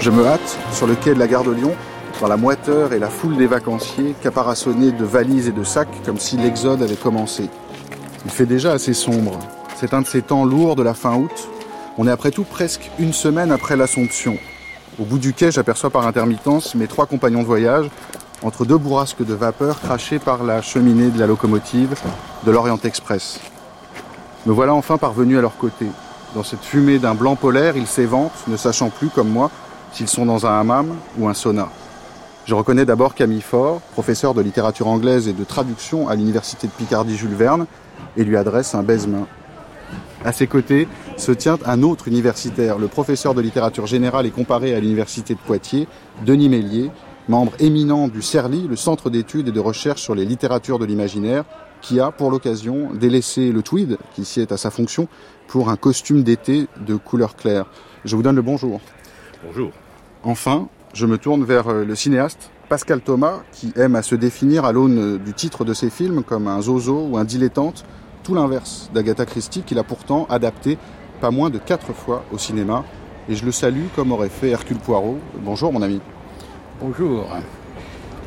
[0.00, 1.74] Je me hâte sur le quai de la gare de Lyon,
[2.22, 6.18] dans la moiteur et la foule des vacanciers caparaçonnés de valises et de sacs comme
[6.18, 7.50] si l'exode avait commencé.
[8.24, 9.38] Il fait déjà assez sombre.
[9.76, 11.50] C'est un de ces temps lourds de la fin août.
[11.98, 14.38] On est après tout presque une semaine après l'Assomption.
[14.98, 17.90] Au bout du quai, j'aperçois par intermittence mes trois compagnons de voyage
[18.42, 21.94] entre deux bourrasques de vapeur crachées par la cheminée de la locomotive
[22.46, 23.38] de l'Orient Express.
[24.46, 25.84] Me voilà enfin parvenu à leur côté.
[26.34, 29.50] Dans cette fumée d'un blanc polaire, ils s'éventent, ne sachant plus, comme moi,
[29.92, 31.68] s'ils sont dans un hammam ou un sauna.
[32.46, 36.72] Je reconnais d'abord Camille Faure, professeur de littérature anglaise et de traduction à l'université de
[36.72, 37.66] Picardie Jules Verne,
[38.16, 39.26] et lui adresse un baise-main.
[40.24, 44.74] À ses côtés se tient un autre universitaire, le professeur de littérature générale et comparée
[44.74, 45.86] à l'université de Poitiers,
[46.26, 46.90] Denis Mélier,
[47.28, 51.44] membre éminent du CERLI, le Centre d'études et de recherche sur les littératures de l'imaginaire,
[51.80, 55.08] qui a, pour l'occasion, délaissé le tweed, qui s'y est à sa fonction,
[55.46, 57.66] pour un costume d'été de couleur claire.
[58.04, 58.80] Je vous donne le bonjour.
[59.44, 59.70] Bonjour.
[60.22, 64.66] Enfin, je me tourne vers euh, le cinéaste Pascal Thomas, qui aime à se définir
[64.66, 67.84] à l'aune du titre de ses films comme un zozo ou un dilettante,
[68.22, 70.76] tout l'inverse d'Agatha Christie, qu'il a pourtant adapté
[71.22, 72.84] pas moins de quatre fois au cinéma.
[73.28, 75.18] Et je le salue comme aurait fait Hercule Poirot.
[75.42, 76.00] Bonjour mon ami.
[76.80, 77.26] Bonjour.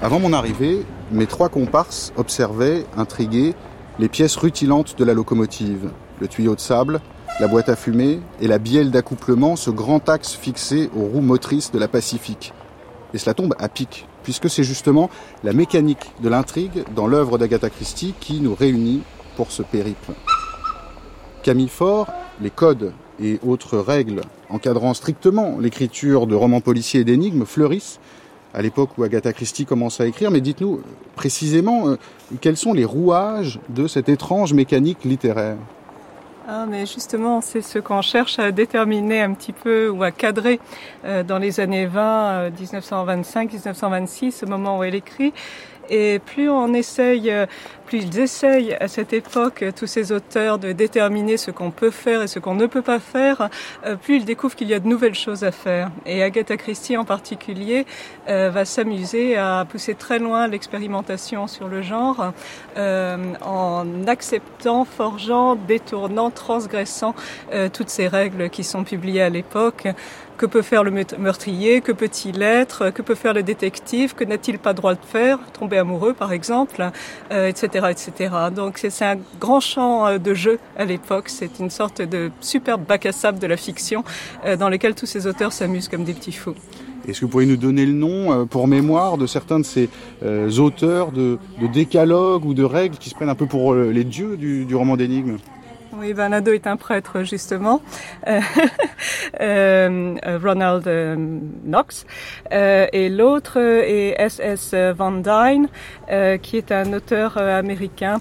[0.02, 3.54] Avant mon arrivée, mes trois comparses observaient, intrigués,
[4.00, 7.02] les pièces rutilantes de la locomotive, le tuyau de sable,
[7.40, 11.72] la boîte à fumer et la bielle d'accouplement, ce grand axe fixé aux roues motrices
[11.72, 12.54] de la Pacifique.
[13.14, 15.10] Et cela tombe à pic, puisque c'est justement
[15.44, 19.02] la mécanique de l'intrigue dans l'œuvre d'Agatha Christie qui nous réunit
[19.36, 20.14] pour ce périple.
[21.42, 22.08] Camille Faure,
[22.40, 28.00] les codes et autres règles encadrant strictement l'écriture de romans policiers et d'énigmes fleurissent
[28.54, 30.82] à l'époque où Agatha Christie commence à écrire, mais dites-nous
[31.16, 31.98] précisément euh,
[32.40, 35.58] quels sont les rouages de cette étrange mécanique littéraire?
[36.46, 40.60] Ah, mais justement, c'est ce qu'on cherche à déterminer un petit peu ou à cadrer
[41.06, 45.32] euh, dans les années 20, 1925, 1926, au moment où elle écrit.
[45.90, 47.46] Et plus on essaye, euh,
[47.86, 52.22] plus ils essayent à cette époque, tous ces auteurs, de déterminer ce qu'on peut faire
[52.22, 53.50] et ce qu'on ne peut pas faire,
[53.86, 55.92] euh, plus ils découvrent qu'il y a de nouvelles choses à faire.
[56.06, 57.86] Et Agatha Christie en particulier
[58.30, 62.34] euh, va s'amuser à pousser très loin l'expérimentation sur le genre
[62.76, 67.14] en acceptant, forgeant, détournant, transgressant
[67.74, 69.88] toutes ces règles qui sont publiées à l'époque.
[70.38, 71.82] Que peut faire le meurtrier?
[71.82, 72.90] Que peut-il être?
[72.90, 74.16] Que peut faire le détective?
[74.16, 75.38] Que n'a-t-il pas droit de faire?
[75.54, 76.90] Tomber amoureux, par exemple,
[77.30, 78.36] etc., euh, etc.
[78.54, 81.30] Donc c'est un grand champ euh, de jeu à l'époque.
[81.30, 84.04] C'est une sorte de superbe bac à sable de la fiction
[84.46, 86.56] euh, dans lequel tous ces auteurs s'amusent comme des petits fous.
[87.08, 89.90] Est-ce que vous pourriez nous donner le nom, pour mémoire, de certains de ces
[90.58, 94.38] auteurs de, de décalogues ou de règles qui se prennent un peu pour les dieux
[94.38, 95.36] du, du roman d'énigmes
[96.00, 97.82] oui, Bernardo est un prêtre justement,
[98.28, 98.40] euh,
[99.42, 101.16] euh, Ronald euh,
[101.66, 102.06] Knox,
[102.52, 104.74] et l'autre est S.S.
[104.96, 105.68] Van Dyne,
[106.42, 108.20] qui est un auteur américain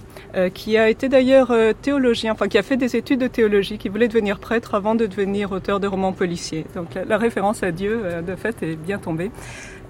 [0.54, 1.52] qui a été d'ailleurs
[1.82, 5.06] théologien, enfin qui a fait des études de théologie, qui voulait devenir prêtre avant de
[5.06, 6.64] devenir auteur de romans policiers.
[6.74, 9.30] Donc la référence à Dieu, de fait, est bien tombée.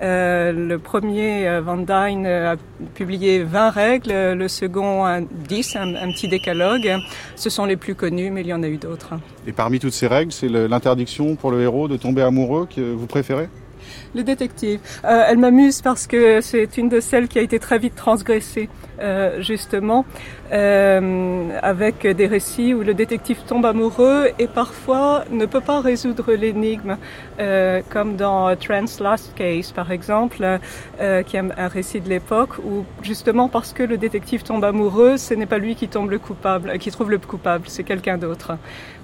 [0.03, 2.57] Euh, le premier, euh, Van Dyne, euh, a
[2.95, 6.93] publié 20 règles, le second 10, un, un, petit décalogue.
[7.37, 9.15] Ce sont les plus connus, mais il y en a eu d'autres.
[9.47, 13.07] Et parmi toutes ces règles, c'est l'interdiction pour le héros de tomber amoureux que vous
[13.07, 13.49] préférez?
[14.15, 14.81] Le détective.
[15.05, 18.69] Euh, elle m'amuse parce que c'est une de celles qui a été très vite transgressée,
[19.01, 20.05] euh, justement,
[20.53, 26.33] euh, avec des récits où le détective tombe amoureux et parfois ne peut pas résoudre
[26.33, 26.99] l'énigme,
[27.41, 30.59] euh, comme dans Trent's Last Case, par exemple,
[31.01, 35.17] euh, qui est un récit de l'époque où, justement, parce que le détective tombe amoureux,
[35.17, 38.53] ce n'est pas lui qui tombe le coupable, qui trouve le coupable, c'est quelqu'un d'autre.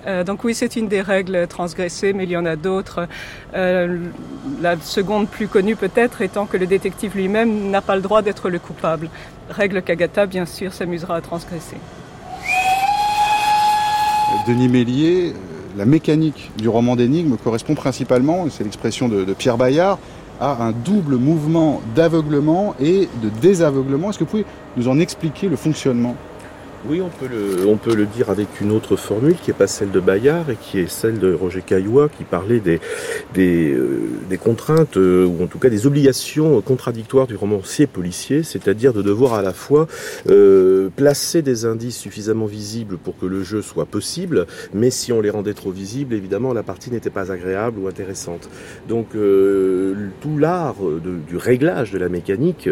[0.09, 3.07] Euh, donc oui, c'est une des règles transgressées, mais il y en a d'autres.
[3.55, 3.99] Euh,
[4.63, 8.49] la seconde plus connue peut-être étant que le détective lui-même n'a pas le droit d'être
[8.49, 9.11] le coupable.
[9.51, 11.77] Règle qu'Agatha, bien sûr, s'amusera à transgresser.
[14.47, 15.35] Denis Mélier,
[15.77, 19.99] la mécanique du roman d'énigmes correspond principalement, c'est l'expression de Pierre Bayard,
[20.41, 24.11] à un double mouvement d'aveuglement et de désaveuglement.
[24.11, 24.47] Est-ce que vous pouvez
[24.77, 26.15] nous en expliquer le fonctionnement?
[26.89, 27.09] Oui, on
[27.77, 30.79] peut, le, dire avec une autre formule qui n'est pas celle de Bayard et qui
[30.79, 32.81] est celle de Roger Caillois qui parlait des,
[33.37, 39.03] euh, contraintes euh, ou en tout cas des obligations contradictoires du romancier policier, c'est-à-dire de
[39.03, 39.87] devoir à la fois
[40.31, 45.21] euh, placer des indices suffisamment visibles pour que le jeu soit possible, mais si on
[45.21, 48.49] les rendait trop visibles, évidemment la partie n'était pas agréable ou intéressante.
[48.89, 50.77] Donc tout l'art
[51.29, 52.71] du réglage de la mécanique,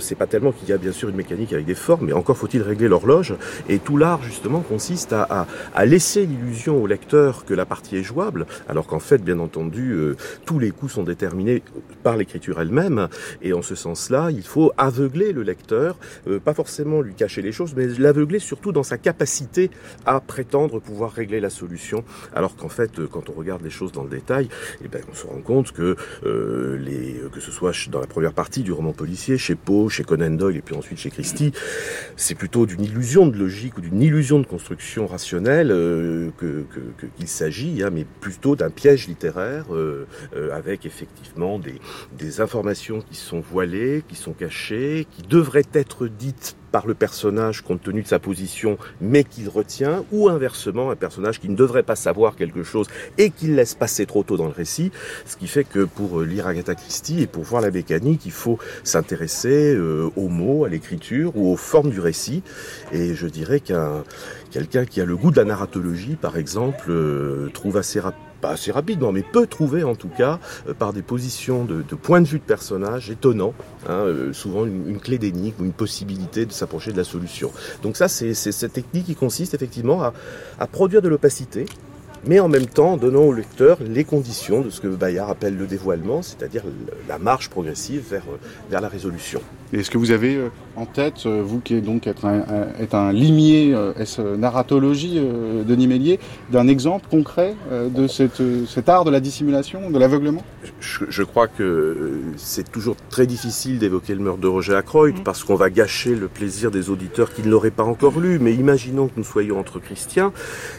[0.00, 2.36] c'est pas tellement qu'il y a bien sûr une mécanique avec des formes, mais encore
[2.36, 3.34] faut-il régler l'horloge horloge.
[3.68, 8.02] Et tout l'art, justement, consiste à, à, laisser l'illusion au lecteur que la partie est
[8.02, 11.62] jouable, alors qu'en fait, bien entendu, euh, tous les coups sont déterminés
[12.02, 13.08] par l'écriture elle-même.
[13.42, 15.96] Et en ce sens-là, il faut aveugler le lecteur,
[16.26, 19.70] euh, pas forcément lui cacher les choses, mais l'aveugler surtout dans sa capacité
[20.06, 22.04] à prétendre pouvoir régler la solution,
[22.34, 24.48] alors qu'en fait, euh, quand on regarde les choses dans le détail,
[24.84, 28.62] eh ben, on se rend compte que les, que ce soit dans la première partie
[28.62, 31.52] du roman policier, chez Poe, chez Conan Doyle et puis ensuite chez Christie,
[32.16, 36.30] c'est plutôt d'une illusion de logique ou d'une illusion de construction rationnelle euh,
[37.16, 40.06] qu'il s'agit, hein, mais plutôt d'un piège littéraire euh,
[40.36, 41.60] euh, avec effectivement
[42.18, 47.60] des informations qui sont voilées, qui sont cachées, qui devraient être dites par le personnage
[47.60, 51.82] compte tenu de sa position, mais qu'il retient, ou inversement un personnage qui ne devrait
[51.82, 52.86] pas savoir quelque chose
[53.18, 54.90] et qu'il laisse passer trop tôt dans le récit,
[55.26, 58.58] ce qui fait que pour lire Agatha Christie et pour voir la mécanique, il faut
[58.82, 59.78] s'intéresser
[60.16, 62.42] aux mots, à l'écriture ou aux formes du récit,
[62.92, 64.02] et je dirais qu'un
[64.52, 68.00] quelqu'un qui a le goût de la narratologie, par exemple, euh, trouve assez
[68.42, 71.94] pas assez rapidement, mais peut trouver en tout cas euh, par des positions de, de,
[71.94, 73.54] point de vue de personnage étonnants,
[73.88, 77.50] hein, euh, souvent une, clé d'énigme ou une possibilité de s'approcher de la solution.
[77.82, 80.12] Donc ça, c'est cette technique qui consiste effectivement à,
[80.58, 81.66] à produire de l'opacité,
[82.26, 85.56] mais en même temps en donnant au lecteur les conditions de ce que Bayard appelle
[85.56, 86.62] le dévoilement, c'est-à-dire
[87.08, 88.24] la marche progressive vers,
[88.70, 89.40] vers la résolution.
[89.72, 92.44] Est-ce que vous avez euh, en tête, euh, vous qui êtes donc être un,
[92.92, 95.18] un limier, euh, est-ce narratologie,
[95.66, 96.20] Denis Mélier,
[96.50, 100.42] d'un exemple concret de cette, cet art de la dissimulation, de l'aveuglement?
[100.80, 105.22] Je, je, crois que c'est toujours très difficile d'évoquer le meurtre de Roger Ackroyd mmh.
[105.22, 108.38] parce qu'on va gâcher le plaisir des auditeurs qui ne l'auraient pas encore lu.
[108.38, 110.32] Mais imaginons que nous soyons entre chrétiens.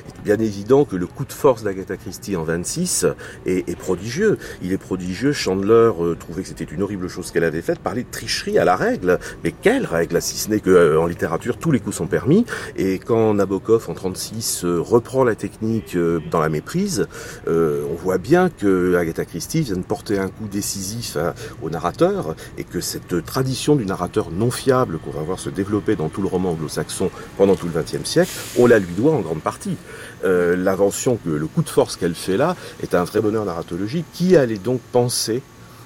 [0.07, 3.05] Il est bien évident que le coup de force d'Agatha Christie en 26
[3.45, 4.37] est, prodigieux.
[4.61, 5.33] Il est prodigieux.
[5.33, 8.75] Chandler trouvait que c'était une horrible chose qu'elle avait faite, parler de tricherie à la
[8.75, 9.19] règle.
[9.43, 12.45] Mais quelle règle, si ce n'est qu'en euh, littérature, tous les coups sont permis.
[12.75, 17.07] Et quand Nabokov, en 36, euh, reprend la technique euh, dans la méprise,
[17.47, 21.17] on voit bien que Agatha Christie vient de porter un coup décisif
[21.61, 25.95] au narrateur et que cette tradition du narrateur non fiable qu'on va voir se développer
[25.95, 29.21] dans tout le roman anglo-saxon pendant tout le XXe siècle, on la lui doit en
[29.21, 29.77] grande partie.
[30.23, 34.05] L'invention, le coup de force qu'elle fait là, est un très bonheur narratologique.
[34.13, 35.41] Qui allait donc penser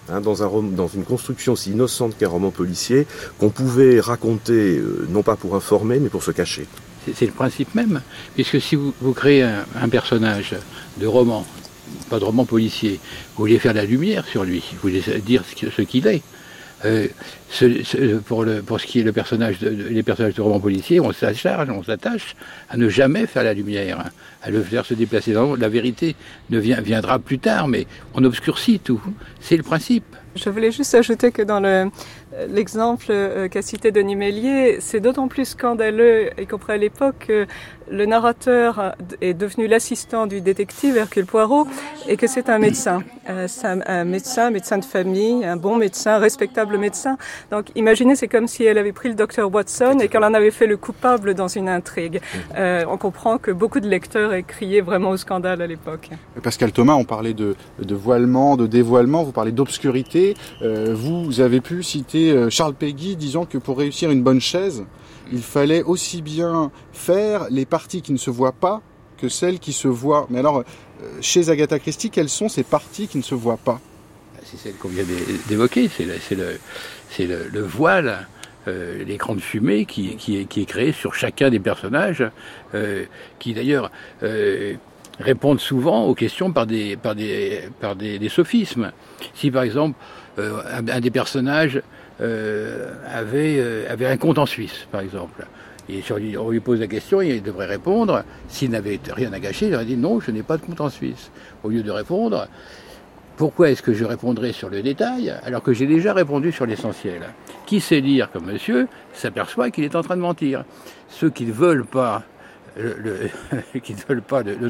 [0.09, 3.05] Hein, dans, un, dans une construction aussi innocente qu'un roman policier,
[3.39, 6.65] qu'on pouvait raconter, euh, non pas pour informer, mais pour se cacher?
[7.13, 8.01] C'est le principe même,
[8.33, 10.55] puisque si vous créez un, personnage
[10.97, 11.45] de roman,
[12.09, 12.99] pas de roman policier,
[13.35, 15.43] vous voulez faire la lumière sur lui, vous voulez dire
[15.75, 16.21] ce qu'il est.
[16.85, 17.07] Euh,
[18.27, 18.45] pour,
[18.79, 22.35] ce qui est le personnage de, personnages de roman policier, on s'acharge, on s'attache
[22.69, 24.11] à ne jamais faire la lumière,
[24.43, 26.15] à le faire se déplacer La vérité
[26.49, 29.01] ne viendra plus tard, mais on obscurcit tout.
[29.39, 30.05] C'est le principe.
[30.35, 31.89] Je voulais juste ajouter que dans le,
[32.49, 37.47] l'exemple euh, qu'a cité Denis Mélier, c'est d'autant plus scandaleux, y compris à l'époque, que
[37.89, 41.67] le narrateur est devenu l'assistant du détective Hercule Poirot
[42.07, 43.03] et que c'est un médecin.
[43.29, 47.17] Euh, c'est un, médecin, médecin de famille, un bon médecin, respectable médecin.
[47.51, 50.51] Donc imaginez, c'est comme si elle avait pris le docteur Watson et qu'elle en avait
[50.51, 52.21] fait le coupable dans une intrigue.
[52.57, 56.09] Euh, on comprend que beaucoup de lecteurs aient crié vraiment au scandale à l'époque.
[56.41, 60.35] Pascal Thomas, on parlait de, voilement, de dévoilement, vous parlez d'obscurité.
[60.61, 64.83] Euh, vous avez pu citer euh, Charles Peggy disant que pour réussir une bonne chaise,
[65.31, 68.81] il fallait aussi bien faire les parties qui ne se voient pas
[69.17, 70.27] que celles qui se voient.
[70.29, 73.79] Mais alors, euh, chez Agatha Christie, quelles sont ces parties qui ne se voient pas?
[74.33, 75.03] Bah, C'est celle qu'on vient
[75.47, 78.27] d'évoquer, c'est le, le, voile.
[78.67, 82.25] L'écran de fumée qui, est, créé sur chacun des personnages,
[82.75, 83.05] euh,
[83.39, 83.89] qui d'ailleurs
[84.23, 84.73] euh,
[85.19, 86.97] répondent souvent aux questions par des,
[88.27, 88.91] sophismes.
[89.35, 89.97] Si par exemple
[90.37, 91.81] un, des personnages
[92.19, 95.45] euh, avait, euh, avait un compte en Suisse, par exemple.
[95.89, 96.03] Et
[96.37, 98.23] on lui pose la question, il devrait répondre.
[98.49, 100.89] S'il n'avait rien à gâcher, il aurait dit non, je n'ai pas de compte en
[100.89, 101.31] Suisse.
[101.63, 102.47] Au lieu de répondre,
[103.37, 107.21] pourquoi est-ce que je répondrais sur le détail alors que j'ai déjà répondu sur l'essentiel?
[107.65, 110.65] Qui sait lire comme monsieur s'aperçoit qu'il est en train de mentir?
[111.07, 112.23] Ceux qui ne veulent pas
[112.75, 113.29] le,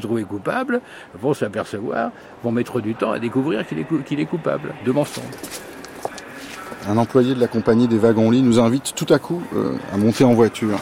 [0.00, 0.80] trouver coupable
[1.14, 2.12] vont s'apercevoir,
[2.44, 5.24] vont mettre du temps à découvrir qu'il est, qu'il est coupable de mensonge
[6.88, 10.24] un employé de la compagnie des wagons-lits nous invite tout à coup euh, à monter
[10.24, 10.78] en voiture.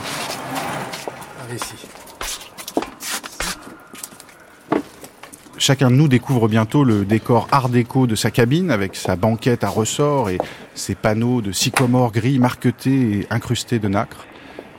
[5.59, 9.65] Chacun de nous découvre bientôt le décor art déco de sa cabine avec sa banquette
[9.65, 10.39] à ressort et
[10.75, 14.27] ses panneaux de sycomore gris marquetés et incrustés de nacre.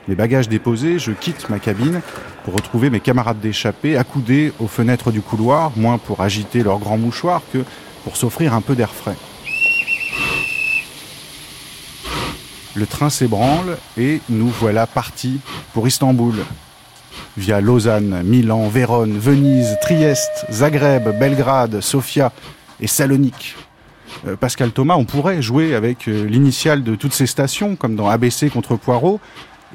[0.06, 2.00] Mes bagages déposés, je quitte ma cabine
[2.44, 6.96] pour retrouver mes camarades d'échappée accoudés aux fenêtres du couloir, moins pour agiter leurs grands
[6.96, 7.58] mouchoirs que
[8.04, 9.16] pour s'offrir un peu d'air frais.
[12.74, 15.40] Le train s'ébranle et nous voilà partis
[15.72, 16.34] pour Istanbul,
[17.36, 22.32] via Lausanne, Milan, Vérone, Venise, Trieste, Zagreb, Belgrade, Sofia
[22.80, 23.56] et Salonique.
[24.26, 28.08] Euh, Pascal Thomas, on pourrait jouer avec euh, l'initiale de toutes ces stations, comme dans
[28.08, 29.20] ABC contre Poirot,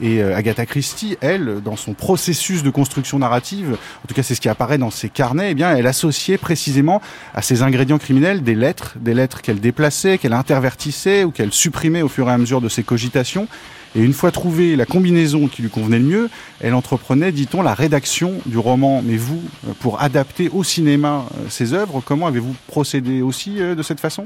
[0.01, 4.35] et euh, Agatha Christie, elle, dans son processus de construction narrative, en tout cas c'est
[4.35, 7.01] ce qui apparaît dans ses carnets, eh bien elle associait précisément
[7.33, 12.01] à ces ingrédients criminels des lettres, des lettres qu'elle déplaçait, qu'elle intervertissait ou qu'elle supprimait
[12.01, 13.47] au fur et à mesure de ses cogitations.
[13.95, 16.29] Et une fois trouvée la combinaison qui lui convenait le mieux,
[16.61, 19.03] elle entreprenait, dit-on, la rédaction du roman.
[19.05, 19.39] Mais vous,
[19.81, 24.25] pour adapter au cinéma ces œuvres, comment avez-vous procédé aussi de cette façon?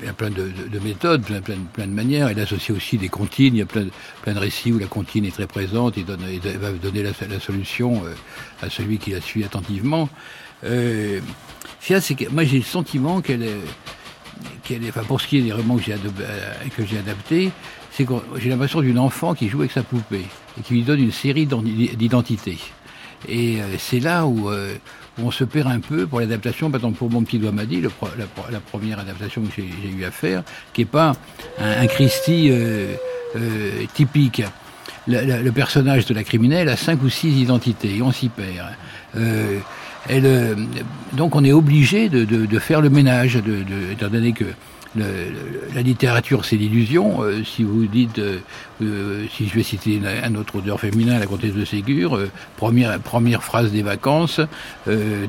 [0.00, 0.50] Il y a plein de,
[0.82, 2.28] méthodes, plein, de manières.
[2.28, 3.54] Elle associe aussi des comptines.
[3.54, 6.20] Il y a plein, de récits où la comptine est très présente donne,
[6.60, 8.14] va donner la, solution euh,
[8.62, 10.08] à celui qui la suit attentivement.
[10.64, 11.20] Euh,
[11.86, 13.60] que moi j'ai le sentiment qu'elle est,
[14.64, 17.50] qu'elle est, enfin pour ce qui est des romans que j'ai, euh, que j'ai adaptés,
[17.90, 20.26] c'est que j'ai l'impression d'une enfant qui joue avec sa poupée
[20.58, 22.58] et qui lui donne une série d'identités.
[23.28, 24.50] Et euh, c'est là où,
[25.22, 26.70] on se perd un peu pour l'adaptation.
[26.70, 30.10] Par exemple, pour Mon petit doigt m'a dit, la, première adaptation que j'ai eu à
[30.10, 31.14] faire, qui n'est pas
[31.60, 32.94] un, Christie euh,
[33.36, 34.42] euh, typique.
[35.06, 38.74] Le, personnage de la criminelle a cinq ou six identités, on s'y perd.
[40.10, 40.54] Euh,
[41.12, 43.38] donc on est obligé de, faire le ménage,
[43.92, 44.44] étant donné que
[44.96, 47.22] la littérature, c'est l'illusion.
[47.22, 48.20] Euh, si vous dites,
[48.82, 52.18] euh, euh, si je vais citer un autre auteur féminin, la comtesse de Ségur,
[52.56, 54.40] première, première phrase des vacances,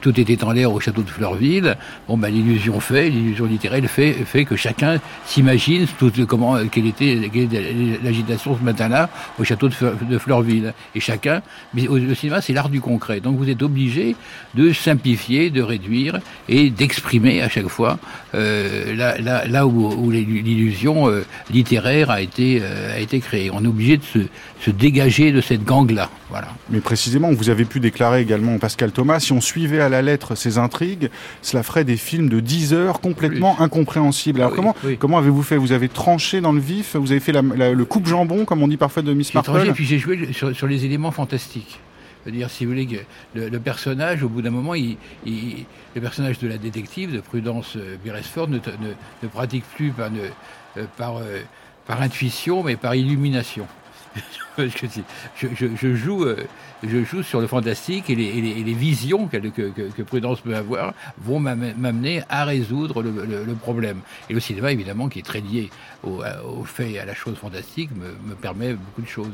[0.02, 1.78] tout était en l'air au château de Fleurville.
[2.08, 7.30] Bon, ben l'illusion fait, l'illusion littéraire fait, fait que chacun s'imagine tout comment quelle était,
[8.04, 9.10] l'agitation ce matin-là
[9.40, 10.74] au château de, Fleurville.
[10.94, 11.42] Et chacun,
[11.74, 13.20] mais le cinéma, c'est l'art du concret.
[13.20, 14.16] Donc vous êtes obligé
[14.54, 17.98] de simplifier, de réduire et d'exprimer à chaque fois
[18.34, 23.35] la, la là où, l'illusion euh, littéraire a été, euh, a été créée.
[23.54, 24.20] On est obligé de se,
[24.62, 26.10] se dégager de cette gangue-là.
[26.30, 26.48] Voilà.
[26.70, 30.36] Mais précisément, vous avez pu déclarer également, Pascal Thomas, si on suivait à la lettre
[30.36, 31.10] ces intrigues,
[31.42, 34.42] cela ferait des films de 10 heures complètement incompréhensibles.
[34.42, 35.58] Alors comment, comment avez-vous fait?
[35.58, 39.02] Vous avez tranché dans le vif Vous avez fait le coupe-jambon, comme on dit parfois
[39.02, 41.80] de Miss Marple Et puis j'ai joué sur les éléments fantastiques
[42.32, 46.58] dire, si vous voulez, le, personnage, au bout d'un moment, il, le personnage de la
[46.58, 50.10] détective, de Prudence euh, Beresford, ne, ne, pratique plus par,
[50.78, 51.42] euh, par, euh,
[51.86, 53.68] par, intuition, mais par illumination.
[54.58, 54.68] je,
[55.38, 62.22] je, joue, sur le fantastique et les, visions que, que, Prudence peut avoir vont m'amener
[62.30, 64.00] à résoudre le, problème.
[64.30, 65.70] Et le cinéma, évidemment, qui est très lié
[66.04, 66.22] au,
[66.64, 69.34] fait et à la chose fantastique, me permet beaucoup de choses.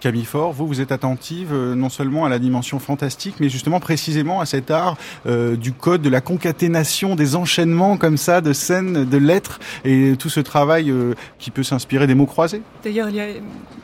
[0.00, 3.80] Camille Fort, vous, vous êtes attentive euh, non seulement à la dimension fantastique, mais justement
[3.80, 8.52] précisément à cet art euh, du code, de la concaténation, des enchaînements comme ça, de
[8.52, 12.62] scènes, de lettres, et tout ce travail euh, qui peut s'inspirer des mots croisés.
[12.84, 13.26] D'ailleurs, il y a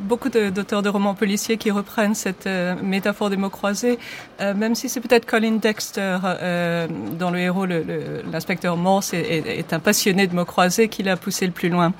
[0.00, 2.48] beaucoup d'auteurs de, romans policiers qui reprennent cette
[2.82, 3.98] métaphore des mots croisés,
[4.38, 6.18] même si c'est peut-être Colin Dexter,
[7.18, 11.52] dont le héros, l'inspecteur Morse, est, un passionné de mots croisés, qui l'a poussé le
[11.52, 11.92] plus loin.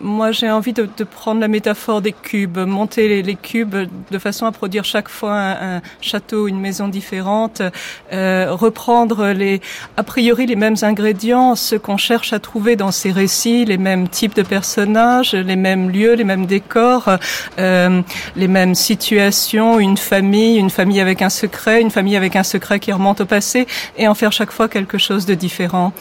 [0.00, 4.18] Moi, j'ai envie de, de, prendre la métaphore des cubes, monter les, les cubes de
[4.18, 7.62] façon à produire chaque fois un, château, une maison différente,
[8.12, 9.60] euh, reprendre les,
[9.96, 14.08] a priori les mêmes ingrédients, ce qu'on cherche à trouver dans ces récits, les mêmes
[14.08, 17.08] types de personnages, les mêmes lieux, les mêmes décors,
[17.58, 18.02] euh,
[18.36, 22.80] les mêmes situations, une famille, une famille avec un secret, une famille avec un secret
[22.80, 23.66] qui remonte au passé,
[23.96, 25.92] et en faire chaque fois quelque chose de différent.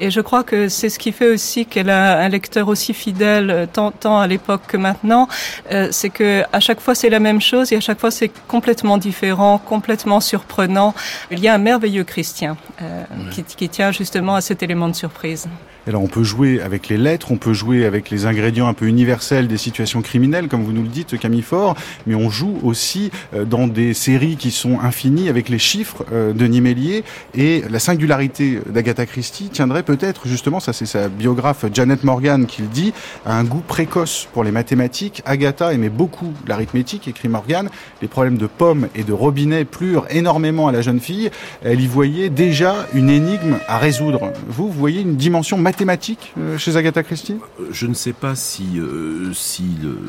[0.00, 3.68] Et je crois que c'est ce qui fait aussi qu'elle a un lecteur aussi fidèle,
[3.72, 5.28] tant, tant à l'époque que maintenant,
[5.72, 8.12] euh, c'est que à chaque fois fois c'est la même chose et à chaque fois
[8.12, 10.94] c'est complètement différent, complètement surprenant.
[11.32, 14.94] Il y a un merveilleux Christian euh, qui, qui tient justement à cet élément de
[14.94, 15.48] surprise.
[15.88, 18.86] Alors on peut jouer avec les lettres, on peut jouer avec les ingrédients un peu
[18.86, 21.76] universels des situations criminelles, comme vous nous le dites, Camille Fort,
[22.08, 26.32] mais on joue aussi euh, dans des séries qui sont infinies avec les chiffres euh,
[26.32, 27.04] de Nimélier
[27.36, 32.62] et la singularité d'Agatha Christie tiendrait peut-être, justement, ça c'est sa biographe Janet Morgan qui
[32.62, 32.92] le dit,
[33.24, 35.22] à un goût précoce pour les mathématiques.
[35.24, 37.68] Agatha aimait beaucoup l'arithmétique, écrit Morgan.
[38.02, 41.30] Les problèmes de pommes et de robinet plurent énormément à la jeune fille.
[41.62, 44.32] Elle y voyait déjà une énigme à résoudre.
[44.48, 47.36] Vous, vous voyez une dimension mathématique mathématique euh, chez Agatha Christie?
[47.60, 49.64] Euh, Je ne sais pas si, euh, si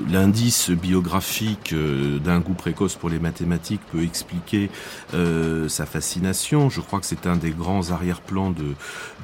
[0.10, 1.76] l'indice biographique
[2.24, 4.70] d'un goût précoce pour les mathématiques peut expliquer
[5.68, 6.70] sa fascination.
[6.70, 8.76] Je crois que c'est un des grands arrière-plans de,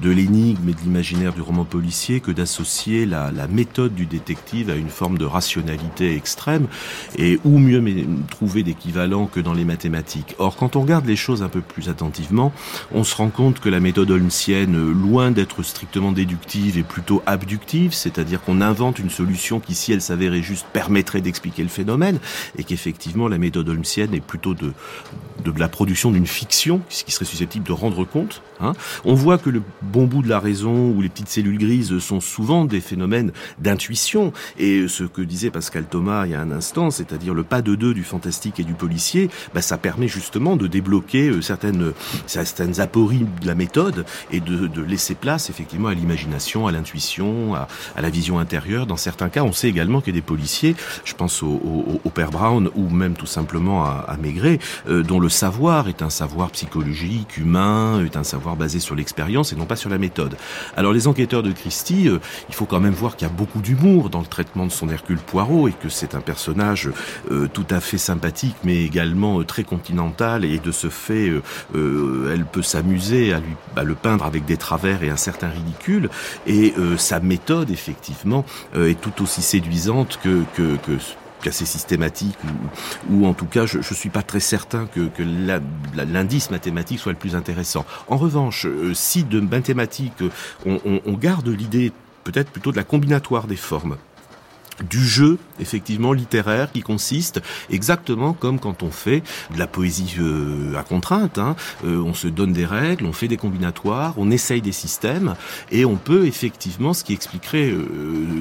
[0.02, 4.68] de l'énigme et de l'imaginaire du roman policier que d'associer la, la, méthode du détective
[4.70, 6.66] à une forme de rationalité extrême.
[7.16, 7.82] Et où mieux
[8.30, 11.88] trouver d'équivalent que dans les mathématiques Or, quand on regarde les choses un peu plus
[11.88, 12.52] attentivement,
[12.92, 16.33] on se rend compte que la méthode holmesienne, loin d'être strictement déductive,
[16.76, 21.62] et plutôt abductive, c'est-à-dire qu'on invente une solution qui, si elle s'avérait juste, permettrait d'expliquer
[21.62, 22.18] le phénomène,
[22.58, 24.72] et qu'effectivement la méthode holmesienne est plutôt de,
[25.44, 28.42] de la production d'une fiction, ce qui serait susceptible de rendre compte.
[28.60, 28.74] Hein.
[29.04, 32.20] On voit que le bon bout de la raison ou les petites cellules grises sont
[32.20, 36.90] souvent des phénomènes d'intuition, et ce que disait Pascal Thomas il y a un instant,
[36.90, 40.66] c'est-à-dire le pas de deux du fantastique et du policier, bah, ça permet justement de
[40.66, 41.92] débloquer euh, certaines,
[42.26, 46.23] certaines apories de la méthode et de, de laisser place effectivement à l'imagination,
[46.66, 48.86] à l'intuition, à, à, la vision intérieure.
[48.86, 52.88] Dans certains cas, on sait également a des policiers, je pense au, père Brown ou
[52.90, 58.04] même tout simplement à, à Maigret, euh, dont le savoir est un savoir psychologique, humain,
[58.04, 60.36] est un savoir basé sur l'expérience et non pas sur la méthode.
[60.76, 63.60] Alors les enquêteurs de Christie, euh, il faut quand même voir qu'il y a beaucoup
[63.60, 66.90] d'humour dans le traitement de son Hercule Poirot et que c'est un personnage
[67.30, 71.30] euh, tout à fait sympathique mais également euh, très continental et de ce fait
[71.74, 75.48] euh, elle peut s'amuser à lui à le peindre avec des travers et un certain
[75.48, 76.10] ridicule
[76.46, 78.44] et euh, sa méthode effectivement
[78.74, 80.44] euh, est tout aussi séduisante que,
[81.46, 82.38] assez systématique
[83.10, 85.10] ou, en tout cas je, je suis pas très certain que,
[85.94, 87.84] l'indice mathématique soit le plus intéressant.
[88.08, 90.24] En revanche, euh, si de mathématiques
[90.64, 91.92] on garde l'idée
[92.24, 93.98] peut-être plutôt de la combinatoire des formes,
[94.82, 100.76] du jeu effectivement littéraire qui consiste exactement comme quand on fait de la poésie euh,
[100.76, 101.56] à contrainte hein.
[101.84, 105.34] euh, on se donne des règles on fait des combinatoires on essaye des systèmes
[105.70, 107.86] et on peut effectivement ce qui expliquerait euh,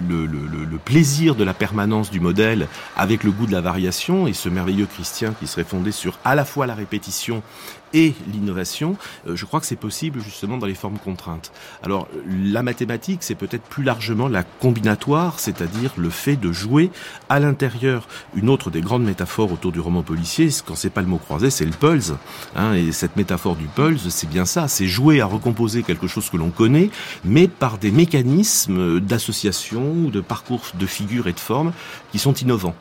[0.07, 2.67] le, le, le, plaisir de la permanence du modèle
[2.97, 6.35] avec le goût de la variation et ce merveilleux Christian qui serait fondé sur à
[6.35, 7.41] la fois la répétition
[7.93, 11.51] et l'innovation, euh, je crois que c'est possible justement dans les formes contraintes.
[11.83, 16.89] Alors la mathématique, c'est peut-être plus largement la combinatoire, c'est-à-dire le fait de jouer
[17.29, 18.07] à l'intérieur.
[18.35, 21.49] Une autre des grandes métaphores autour du roman policier, quand c'est pas le mot croisé,
[21.49, 22.13] c'est le pulse.
[22.55, 26.29] Hein, et cette métaphore du pulse, c'est bien ça, c'est jouer à recomposer quelque chose
[26.29, 26.89] que l'on connaît,
[27.23, 31.73] mais par des mécanismes d'association de parcours de figures et de formes
[32.11, 32.75] qui sont innovants.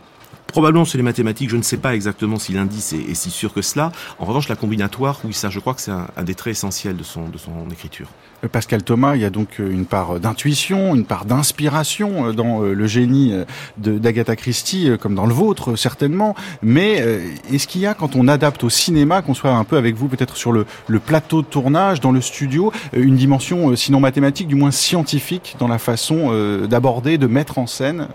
[0.46, 3.62] Probablement c'est les mathématiques, je ne sais pas exactement si l'indice est, si sûr que
[3.62, 3.90] cela.
[4.18, 7.04] En revanche, la combinatoire, oui, ça, je crois que c'est un, des traits essentiels de
[7.04, 7.30] son
[7.70, 8.08] écriture.
[8.44, 12.32] Euh, Pascal Thomas, il y a donc euh, une part d'intuition, une part d'inspiration euh,
[12.32, 13.34] dans le génie
[13.76, 16.34] d'Agatha Christie, comme dans le vôtre, certainement.
[16.62, 17.04] Mais
[17.52, 20.08] est-ce qu'il y a, quand on adapte au cinéma, qu'on soit un peu avec vous,
[20.08, 24.54] peut-être sur le, le, plateau de tournage, dans le studio, une dimension, sinon mathématique, du
[24.54, 26.32] moins scientifique, dans la façon
[26.66, 28.08] d'aborder, de mettre en scène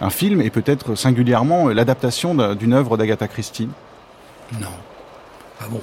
[0.00, 3.68] un film, et peut-être singulièrement l'adaptation d'une œuvre d'Agatha Christie?
[4.60, 4.68] Non.
[5.60, 5.80] Ah bon,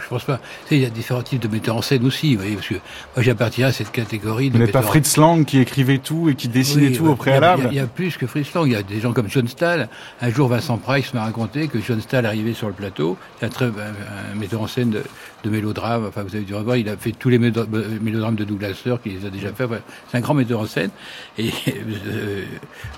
[0.00, 0.38] je pense pas.
[0.38, 2.68] Tu sais, il y a différents types de metteurs en scène aussi, vous voyez, parce
[2.68, 4.56] que moi j'appartiens à cette catégorie de.
[4.56, 7.16] Vous n'êtes pas Fritz Lang qui écrivait tout et qui dessinait oui, tout ouais, au
[7.16, 7.68] préalable.
[7.70, 8.66] Il y, y, a plus que Fritz Lang.
[8.66, 9.88] Il y a des gens comme John Stahl.
[10.20, 13.16] Un jour, Vincent Price m'a raconté que John Stahl arrivait sur le plateau.
[13.38, 15.02] C'est un, très, un, metteur en scène de,
[15.44, 16.06] de mélodrame.
[16.06, 16.76] Enfin, vous avez dû revoir.
[16.76, 19.00] Il a fait tous les mélodrames de Douglas Sirk.
[19.06, 19.64] Il les a déjà fait.
[19.64, 20.90] Enfin, c'est un grand metteur en scène.
[21.38, 22.44] Et euh,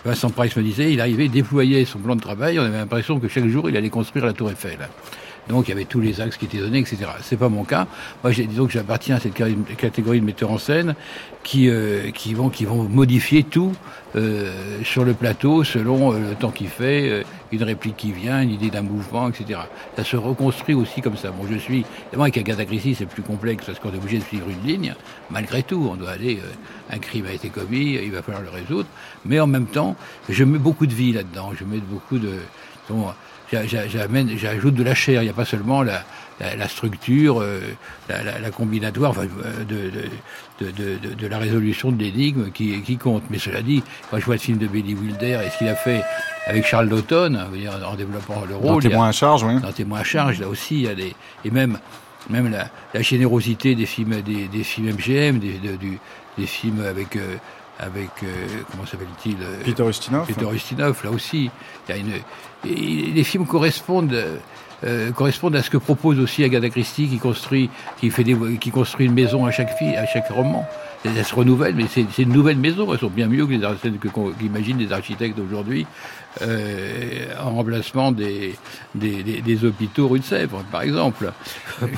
[0.05, 2.59] Vincent Price me disait, il arrivait, il déployait son plan de travail.
[2.59, 4.79] On avait l'impression que chaque jour, il allait construire la Tour Eiffel.
[5.49, 6.99] Donc il y avait tous les axes qui étaient donnés, etc.
[7.23, 7.87] C'est pas mon cas.
[8.23, 9.35] Moi, disons que j'appartiens à cette
[9.77, 10.95] catégorie de metteurs en scène
[11.43, 13.73] qui euh, qui vont qui vont modifier tout
[14.15, 18.43] euh, sur le plateau selon euh, le temps qu'il fait, euh, une réplique qui vient,
[18.43, 19.61] une idée d'un mouvement, etc.
[19.97, 21.31] Ça se reconstruit aussi comme ça.
[21.31, 24.25] Bon, je suis évidemment avec Agatha Christie, c'est plus complexe parce qu'on est obligé de
[24.25, 24.95] suivre une ligne.
[25.31, 26.39] Malgré tout, on doit aller.
[26.43, 28.89] Euh, un crime a été commis, il va falloir le résoudre.
[29.25, 29.97] Mais en même temps,
[30.29, 31.53] je mets beaucoup de vie là-dedans.
[31.59, 32.35] Je mets beaucoup de
[32.91, 33.07] bon,
[33.53, 35.23] j'ajoute de la chair.
[35.23, 36.03] Il n'y a pas seulement la,
[36.41, 37.61] la, la structure, euh,
[38.09, 39.27] la, combinatoire enfin,
[39.69, 39.91] de,
[40.61, 43.23] de, de, de, la résolution de l'énigme qui, qui compte.
[43.31, 45.75] Mais cela dit, quand je vois le film de Billy Wilder et ce qu'il a
[45.75, 46.03] fait
[46.47, 47.39] avec Charles Daughton,
[47.85, 49.61] en développant le rôle, dans témoin à charge, oui.
[49.61, 51.79] Dans témoin à charge, là aussi, il y a des et même
[52.31, 57.37] même la, générosité des films des, des films MGM, des films avec euh,
[57.83, 60.27] avec euh, comment s'appelle-t-il Peter Ustinov.
[60.27, 61.51] Peter Ustinov, là aussi,
[61.89, 62.13] il y a une
[62.65, 64.17] et les films correspondent
[64.85, 68.71] euh, correspondent à ce que propose aussi Agatha Christie qui construit qui fait des qui
[68.71, 70.67] construit une maison à chaque fille à chaque roman.
[71.05, 72.93] Elles se renouvellent mais c'est une nouvelle maison.
[72.93, 74.07] Elles sont bien mieux que les architectes
[74.39, 75.83] qu'imaginent les architectes d'aujourd'hui.
[75.83, 78.55] euh, en remplacement des,
[78.95, 81.33] des, des, des, hôpitaux rue de Sèvres, par exemple.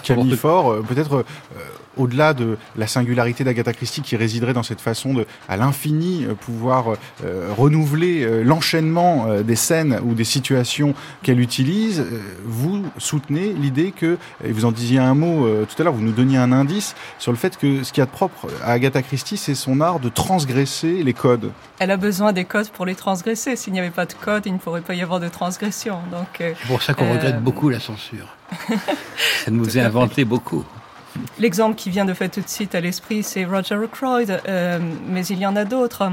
[0.02, 1.24] Califort, peut-être
[1.56, 1.58] euh,
[1.96, 6.34] au-delà de la singularité d'Agatha Christie qui résiderait dans cette façon de, à l'infini, euh,
[6.34, 12.82] pouvoir euh, renouveler euh, l'enchaînement euh, des scènes ou des situations qu'elle utilise, euh, vous
[12.98, 16.38] soutenez l'idée que, et vous en disiez un mot tout à l'heure, vous nous donniez
[16.38, 19.36] un indice sur le fait que ce qu'il y a de propre à Agatha Christie,
[19.36, 21.50] c'est son art de transgresser les codes.
[21.78, 23.56] Elle a besoin des codes pour les transgresser.
[23.56, 25.98] S'il n'y avait pas de code, il ne pourrait pas y avoir de transgression.
[26.10, 28.36] Donc, c'est pour ça qu'on regrette beaucoup la censure.
[29.44, 30.64] ça nous a inventé beaucoup.
[31.38, 34.40] l'exemple qui vient de fait tout de suite à l'esprit, c'est Roger Ackroyd,
[35.08, 36.12] mais il y en a d'autres.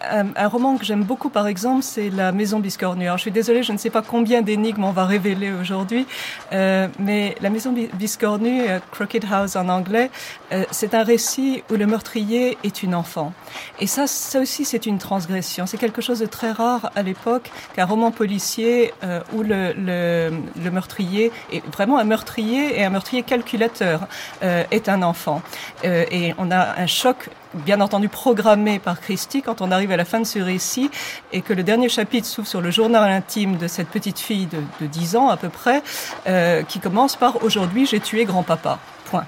[0.00, 3.06] Un, roman que j'aime beaucoup, par exemple, c'est La Maison Biscornue.
[3.06, 6.06] Alors, je suis désolée, je ne sais pas combien d'énigmes on va révéler aujourd'hui,
[6.52, 10.10] euh, mais La Maison Biscornue, euh, Crooked House en anglais,
[10.52, 13.32] euh, c'est un récit où le meurtrier est une enfant.
[13.80, 15.66] Et ça, ça aussi, c'est une transgression.
[15.66, 20.30] C'est quelque chose de très rare à l'époque qu'un roman policier euh, où le, le,
[20.62, 24.06] le, meurtrier est vraiment un meurtrier et un meurtrier calculateur
[24.42, 25.42] euh, est un enfant.
[25.84, 30.04] et on a un choc bien entendu programmé par Christie quand on arrive à la
[30.04, 30.90] fin de ce récit
[31.32, 34.58] et que le dernier chapitre s'ouvre sur le journal intime de cette petite fille de,
[34.80, 35.82] de 10 ans à peu près,
[36.26, 38.78] euh, qui commence par Aujourd'hui j'ai tué grand-papa.
[39.06, 39.24] Point.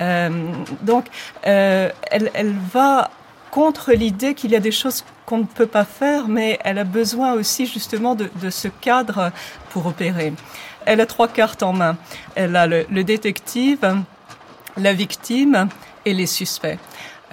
[0.00, 0.30] Euh,
[0.82, 1.06] donc
[1.46, 3.10] euh, elle, elle va
[3.50, 6.84] contre l'idée qu'il y a des choses qu'on ne peut pas faire, mais elle a
[6.84, 9.30] besoin aussi justement de, de, ce cadre
[9.70, 10.34] pour opérer.
[10.84, 11.96] Elle a trois cartes en main.
[12.34, 13.96] Elle a le, le détective,
[14.76, 15.68] la victime
[16.04, 16.78] et les suspects.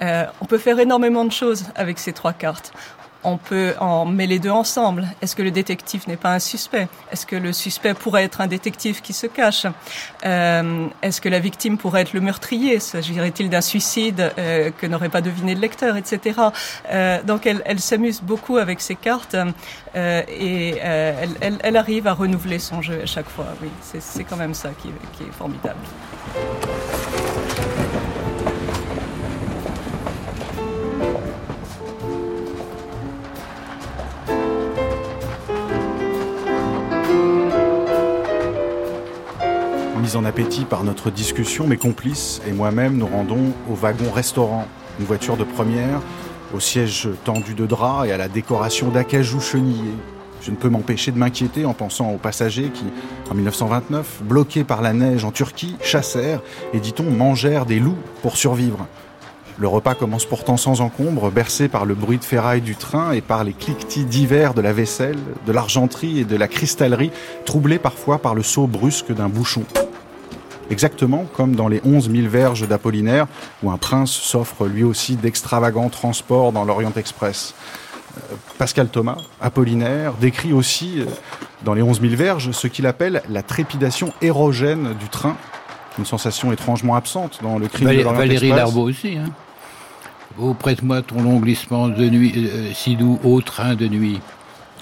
[0.02, 2.72] Euh, on peut faire énormément de choses avec ces trois cartes.
[3.24, 5.06] On peut en les deux ensemble.
[5.22, 6.88] Est-ce que le détective n'est pas un suspect?
[7.12, 9.64] Est-ce que le suspect pourrait être un détective qui se cache?
[10.26, 12.80] Euh, Est-ce que la victime pourrait être le meurtrier?
[12.80, 16.40] S'agirait-il d'un suicide euh, que n'aurait pas deviné le lecteur, etc.
[17.24, 19.36] Donc elle, s'amuse beaucoup avec ces cartes
[19.94, 23.46] et elle, arrive à renouveler son jeu à chaque fois.
[23.62, 25.78] Oui, c'est quand même ça qui est formidable.
[40.14, 44.66] En appétit par notre discussion, mes complices et moi-même nous rendons au wagon-restaurant,
[45.00, 46.02] une voiture de première,
[46.54, 49.90] au siège tendu de drap et à la décoration d'acajou chenillé.
[50.42, 52.84] Je ne peux m'empêcher de m'inquiéter en pensant aux passagers qui,
[53.30, 56.42] en 1929, bloqués par la neige en Turquie, chassèrent
[56.74, 58.86] et, dit-on, mangèrent des loups pour survivre.
[59.58, 63.22] Le repas commence pourtant sans encombre, bercé par le bruit de ferraille du train et
[63.22, 67.12] par les cliquetis divers de la vaisselle, de l'argenterie et de la cristallerie,
[67.46, 69.64] troublés parfois par le saut brusque d'un bouchon
[70.72, 73.26] exactement comme dans les 11 000 verges d'Apollinaire,
[73.62, 77.54] où un prince s'offre lui aussi d'extravagants transports dans l'Orient Express.
[78.16, 81.06] Euh, Pascal Thomas, Apollinaire, décrit aussi euh,
[81.64, 85.36] dans les 11 000 verges ce qu'il appelle la trépidation érogène du train,
[85.98, 88.74] une sensation étrangement absente dans le crime Valé de Valérie Express.
[88.74, 89.18] Aussi.
[89.18, 89.30] Hein.
[90.38, 94.20] Oh, prête-moi ton long glissement de nuit, euh, si doux au train de nuit.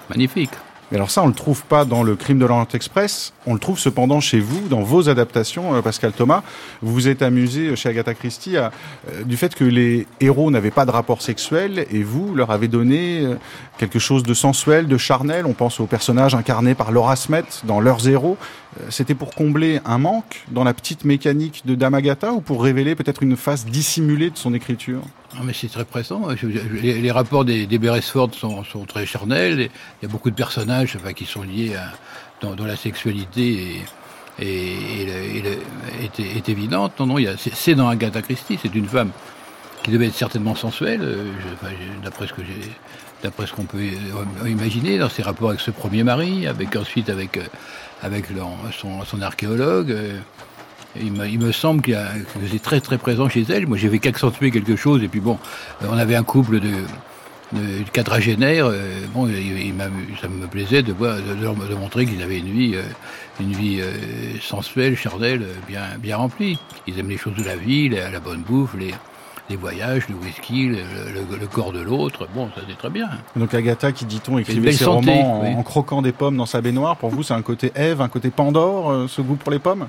[0.09, 0.51] Magnifique.
[0.91, 3.33] Mais alors ça, on le trouve pas dans le crime de l'Orient Express.
[3.47, 6.43] On le trouve cependant chez vous, dans vos adaptations, euh, Pascal Thomas.
[6.83, 8.73] Vous vous êtes amusé euh, chez Agatha Christie à,
[9.09, 12.67] euh, du fait que les héros n'avaient pas de rapport sexuel et vous leur avez
[12.67, 13.25] donné
[13.79, 15.47] quelque chose de sensuel, de charnel.
[15.47, 18.37] On pense aux personnages incarnés par Laura Smet dans Leurs héros.
[18.89, 22.95] C'était pour combler un manque dans la petite mécanique de Dame Agatha ou pour révéler
[22.95, 25.03] peut-être une face dissimulée de son écriture?
[25.33, 26.47] Ah, mais c'est très je-
[26.83, 29.61] Les, rapports des, Beresford sont, très charnels.
[29.61, 29.71] Il
[30.03, 31.93] y a beaucoup de personnages qui sont liés à,
[32.43, 33.81] dont la sexualité
[34.41, 36.99] est, est, évidente.
[36.99, 38.59] Non, non, c'est dans Agatha Christie.
[38.61, 39.11] C'est une femme
[39.83, 41.33] qui devait être certainement sensuelle, euh,
[42.03, 42.43] d'après ce que
[43.23, 47.11] d'après ce qu'on peut euh, imaginer dans ses rapports avec ce premier mari, avec ensuite
[47.11, 47.43] avec euh,
[48.03, 48.27] avec
[48.79, 49.95] son, son archéologue.
[50.97, 51.99] Il me, il me semble qu'il
[52.51, 53.67] c'est très très présent chez elle.
[53.67, 55.03] Moi, j'avais qu'accentuer quelque chose.
[55.03, 55.39] Et puis bon,
[55.83, 56.69] euh, on avait un couple de,
[57.53, 58.67] de quadragénaires.
[58.67, 59.85] euh, bon, il, il m'a-
[60.21, 62.83] ça me plaisait de voir, de, leur- de montrer qu'ils avaient une vie, euh,
[63.41, 63.93] une vie euh,
[64.41, 66.59] sensuelle, charnelle, bien bien remplie.
[66.87, 68.95] Ils aiment les choses de la vie, la, la bonne bouffe, les
[69.49, 72.29] les voyages, le whisky, le, le- le corps de l'autre.
[72.35, 73.09] Bon, ça c'est très bien.
[73.35, 75.55] Donc Agatha, qui dit-on, écrivait ses santé, romans en, oui.
[75.57, 76.97] en croquant des pommes dans sa baignoire.
[76.97, 79.87] Pour vous, c'est un côté Ève, un côté Pandore, ce goût pour les pommes?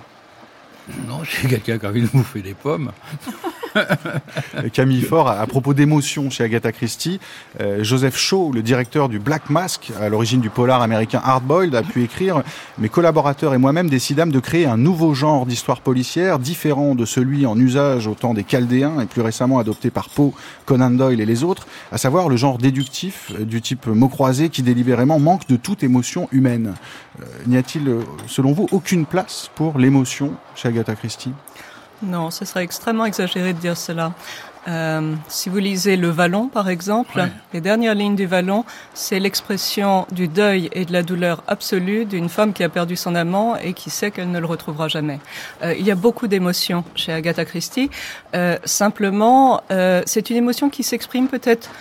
[1.07, 2.91] Non, c'est quelqu'un qui a envie de bouffer des pommes.
[4.73, 7.19] Camille Faure, à, propos d'émotion chez Agatha Christie,
[7.59, 11.83] euh, Joseph Shaw, le directeur du Black Mask, à l'origine du polar américain Hardboiled, a
[11.83, 12.43] pu écrire
[12.77, 17.45] «Mes collaborateurs et moi-même décidâmes de créer un nouveau genre d'histoire policière, différent de celui
[17.45, 20.33] en usage au temps des Chaldéens et plus récemment adopté par Poe,
[20.65, 24.49] Conan Doyle et les autres, à savoir le genre déductif euh, du type mot croisé
[24.49, 26.73] qui délibérément manque de toute émotion humaine.
[27.21, 31.31] Euh, N'y a-t-il, selon vous, aucune place pour l'émotion chez Agatha Christie?
[32.03, 34.13] Non, ce serait extrêmement exagéré de dire cela.
[34.67, 40.05] Euh, si vous lisez Le Vallon, par exemple, les dernières lignes du Vallon, c'est l'expression
[40.11, 43.73] du deuil et de la douleur absolue d'une femme qui a perdu son amant et
[43.73, 45.19] qui sait qu'elle ne le retrouvera jamais.
[45.63, 47.89] Euh, il y a beaucoup d'émotions chez Agatha Christie.
[48.35, 51.71] Euh, simplement, euh, c'est une émotion qui s'exprime peut-être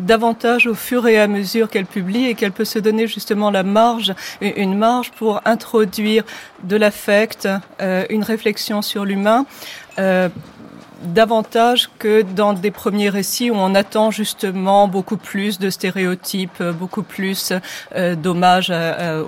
[0.00, 3.62] davantage au fur et à mesure qu'elle publie et qu'elle peut se donner justement la
[3.62, 6.24] marge, une marge pour introduire
[6.64, 7.48] de l'affect,
[7.80, 9.46] euh, une réflexion sur l'humain.
[9.98, 10.28] Euh,
[11.02, 17.02] davantage que dans des premiers récits où on attend justement beaucoup plus de stéréotypes, beaucoup
[17.02, 17.52] plus
[17.94, 18.72] euh, d'hommages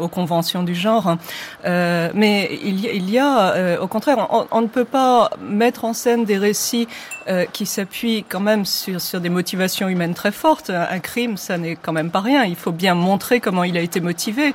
[0.00, 1.16] aux conventions du genre.
[1.64, 6.24] Euh, mais il y, a, euh, au contraire, on, ne peut pas mettre en scène
[6.24, 6.88] des récits
[7.28, 10.70] euh, qui s'appuient quand même sur, sur des motivations humaines très fortes.
[10.70, 12.44] Un crime, ça n'est quand même pas rien.
[12.44, 14.54] Il faut bien montrer comment il a été motivé.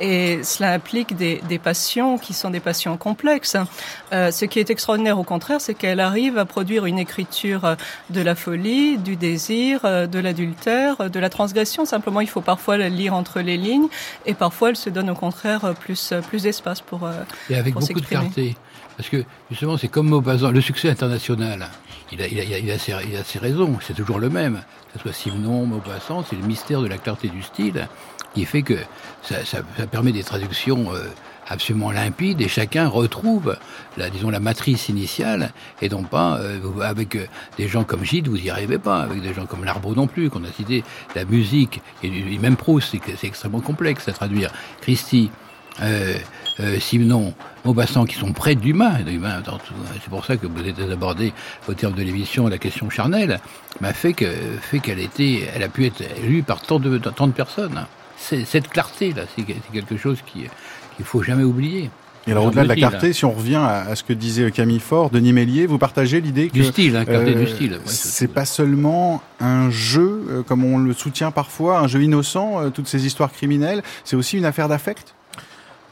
[0.00, 3.56] Et cela implique des, des passions qui sont des passions complexes.
[4.12, 7.76] ce qui est extraordinaire, au contraire, c'est qu'elle arrive à produire une écriture euh,
[8.10, 11.84] de la folie, du désir, euh, de l'adultère, euh, de la transgression.
[11.84, 13.86] Simplement, il faut parfois la lire entre les lignes
[14.26, 17.08] et parfois elle se donne au contraire plus, plus d'espace pour
[17.48, 18.56] Et avec beaucoup de clarté.
[18.96, 21.68] Parce que justement, c'est comme Maupassant, le succès international,
[22.10, 24.56] il a, il a, il a, ses, il a ses, raisons, c'est toujours le même.
[24.92, 27.86] Que ce soit Simon, Maupassant, c'est le mystère de la clarté du style
[28.34, 28.78] qui fait que
[29.22, 31.04] ça, ça, ça permet des traductions euh,
[31.48, 33.56] absolument limpide et chacun retrouve
[33.96, 38.28] la, disons, la matrice initiale et non pas euh, avec euh, des gens comme Gide,
[38.28, 40.84] vous y arrivez pas, avec des gens comme Larbeau non plus, qu'on a cité,
[41.14, 44.50] la musique et, même Proust, c'est extrêmement complexe à traduire.
[44.80, 45.30] Christie,
[45.80, 46.14] euh,
[46.80, 47.34] Simon,
[47.64, 48.98] Maupassant, qui sont près de l'humain.
[50.02, 51.32] C'est pour ça que vous êtes abordé
[51.68, 53.40] au terme de l'émission la question charnelle,
[53.80, 54.26] m'a fait que
[54.60, 57.86] fait qu'elle était, elle a pu être lue par tant de tant de personnes.
[58.16, 60.46] Cette clarté là, c'est quelque chose qui
[60.98, 61.90] il faut jamais oublier.
[62.28, 65.08] Et alors au-delà de la clarté, si on revient à, ce que disait Camille Faure,
[65.08, 67.78] Denis Mélier, vous partagez l'idée que du style, hein, clarté euh, du style.
[67.86, 72.68] c'est pas seulement un jeu, euh, comme on le soutient parfois, un jeu innocent, euh,
[72.68, 75.14] toutes ces histoires criminelles, c'est aussi une affaire d'affect?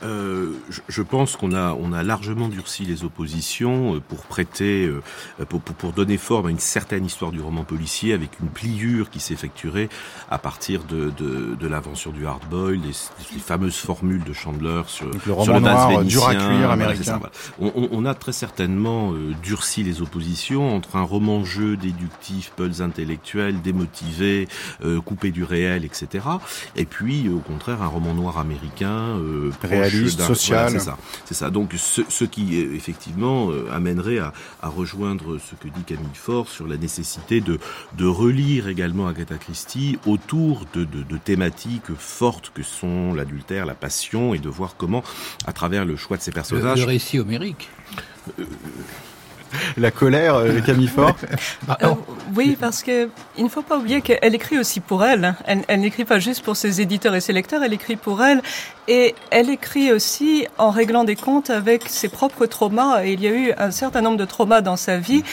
[0.02, 0.52] Euh,
[0.88, 5.00] je, pense qu'on a, on a largement durci les oppositions euh, pour prêter, euh,
[5.48, 9.08] pour, pour, pour, donner forme à une certaine histoire du roman policier avec une pliure
[9.08, 9.88] qui s'effectuerait
[10.30, 12.92] à partir de, de, de l'invention du hardboil, les,
[13.32, 17.20] les, fameuses formules de Chandler sur le roman sur noir, dur à cuire américain.
[17.58, 23.62] on, on, on, a très certainement durci les oppositions entre un roman-jeu déductif, pulse intellectuel,
[23.62, 24.46] démotivé,
[25.04, 26.26] coupé du réel, etc.
[26.74, 29.16] Et puis, au contraire, un roman noir américain,
[30.08, 30.70] social.
[30.70, 30.98] c'est ça.
[31.24, 31.50] C'est ça.
[31.50, 36.48] Donc ce, ce qui effectivement euh, amènerait à, à, rejoindre ce que dit Camille Faure
[36.48, 37.58] sur la nécessité de,
[37.96, 43.74] de relire également Agatha Christie autour de, de, de thématiques fortes que sont l'adultère, la
[43.74, 45.02] passion, et de voir comment,
[45.46, 47.68] à travers le choix de ces personnages, le, le récit homérique.
[48.38, 48.44] Euh,
[49.76, 51.16] la colère, euh, Camille Fort
[51.82, 51.94] euh,
[52.34, 55.34] Oui, parce que il ne faut pas oublier qu'elle écrit aussi pour elle.
[55.46, 58.42] Elle, elle n'écrit pas juste pour ses éditeurs et ses lecteurs, elle écrit pour elle.
[58.88, 63.04] Et elle écrit aussi en réglant des comptes avec ses propres traumas.
[63.04, 65.24] Et il y a eu un certain nombre de traumas dans sa vie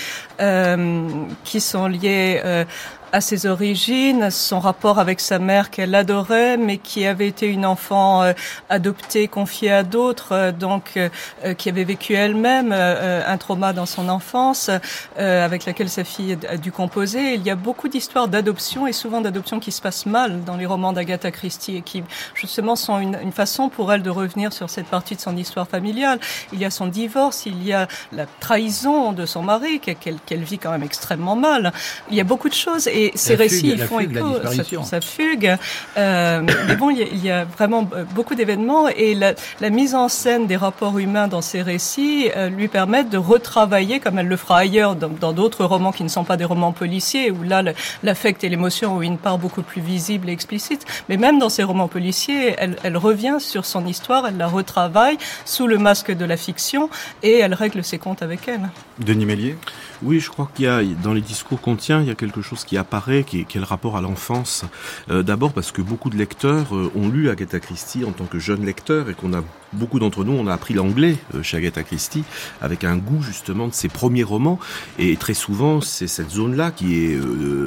[0.41, 1.07] euh,
[1.43, 2.65] qui sont liés euh,
[3.13, 7.63] à ses origines, son rapport avec sa mère qu'elle adorait, mais qui avait été une
[7.63, 8.33] enfant euh,
[8.69, 14.09] adoptée, confiée à d'autres, euh, donc euh, qui avait vécu elle-même un trauma dans son
[14.09, 14.71] enfance,
[15.17, 17.35] avec laquelle sa fille a dû composer.
[17.35, 20.65] Il y a beaucoup d'histoires d'adoption et souvent d'adoption qui se passent mal dans les
[20.65, 24.71] romans d'Agatha Christie et qui justement sont une, une, façon pour elle de revenir sur
[24.71, 26.19] cette partie de son histoire familiale.
[26.51, 30.35] Il y a son divorce, il y a la trahison de son mari qu'elle qu
[30.35, 31.71] vit quand même extrêmement mal.
[32.09, 35.01] Il y a beaucoup de choses et et ces récits fugue, font écho, ça, ça,
[35.01, 35.57] fugue.
[35.97, 39.69] Euh, mais bon, il y, a, il y a vraiment beaucoup d'événements et la, la,
[39.69, 44.19] mise en scène des rapports humains dans ces récits euh, lui permettent de retravailler, comme
[44.19, 47.43] elle le fera ailleurs, dans d'autres romans qui ne sont pas des romans policiers, où
[47.43, 47.63] là,
[48.03, 50.85] l'affect et l'émotion ont une part beaucoup plus visible et explicite.
[51.09, 55.17] Mais même dans ces romans policiers, elle, elle revient sur son histoire, elle la retravaille
[55.45, 56.89] sous le masque de la fiction
[57.21, 58.69] et elle règle ses comptes avec elle.
[58.99, 59.55] Denis Mélier
[60.03, 62.41] oui, je crois qu'il y a dans les discours qu'on tient, il y a quelque
[62.41, 64.65] chose qui apparaît, qui est, le rapport à l'enfance.
[65.09, 68.39] Euh, D'abord parce que beaucoup de lecteurs euh, ont lu Agatha Christie en tant que
[68.39, 71.83] jeunes lecteurs et qu'on a beaucoup d'entre nous, on a appris l'anglais euh, chez Agatha
[71.83, 72.23] Christie
[72.61, 74.59] avec un goût justement de ses premiers romans.
[74.99, 77.19] Et très souvent, c'est cette zone-là qui est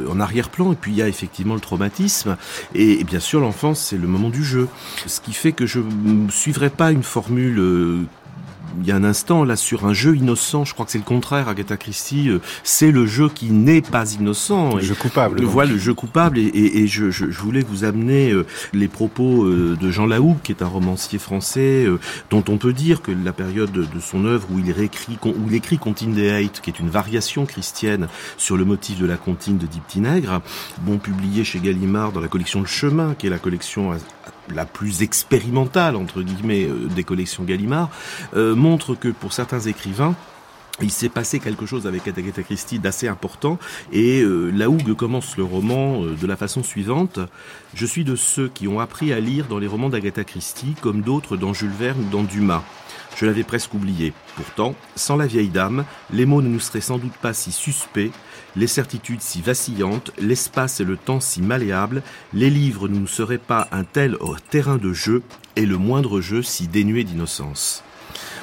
[0.09, 0.72] en arrière-plan.
[0.72, 2.37] Et puis il y a effectivement le traumatisme.
[2.75, 4.68] Et, et bien sûr, l'enfance, c'est le moment du jeu.
[5.07, 8.07] Ce qui fait que je ne suivrai pas une formule
[8.81, 11.05] il y a un instant, là, sur un jeu innocent, je crois que c'est le
[11.05, 14.77] contraire, Agatha Christie, euh, c'est le jeu qui n'est pas innocent.
[14.77, 15.41] Le jeu coupable.
[15.41, 18.47] Le voilà, le jeu coupable, et, et, et je, je, je, voulais vous amener euh,
[18.73, 21.87] les propos euh, de Jean Lahoud, qui est un romancier français,
[22.31, 25.55] dont on peut dire que la période de, son œuvre où il réécrit, où il
[25.55, 29.59] écrit Contine des Hate, qui est une variation christienne sur le motif de la comptine
[29.59, 30.41] de Diptinègre,
[30.83, 33.93] bon publié chez Gallimard dans la collection Le Chemin, qui est la collection
[34.55, 37.91] la plus expérimentale entre guillemets des collections Gallimard,
[38.35, 40.15] euh, montre que pour certains écrivains,
[40.83, 43.59] il s'est passé quelque chose avec Agatha Christie d'assez important
[43.93, 47.19] et euh, la Hougue commence le roman euh, de la façon suivante.
[47.73, 51.01] Je suis de ceux qui ont appris à lire dans les romans d'Agatha Christie comme
[51.01, 52.63] d'autres dans Jules Verne ou dans Dumas.
[53.17, 54.13] Je l'avais presque oublié.
[54.37, 58.13] Pourtant, sans la vieille dame, les mots ne nous seraient sans doute pas si suspects,
[58.57, 62.03] les certitudes si vacillantes, l'espace et le temps si malléables,
[62.35, 64.19] les livres ne nous seraient pas un tel
[64.51, 65.23] terrain de jeu
[65.57, 67.83] et le moindre jeu si dénué d'innocence.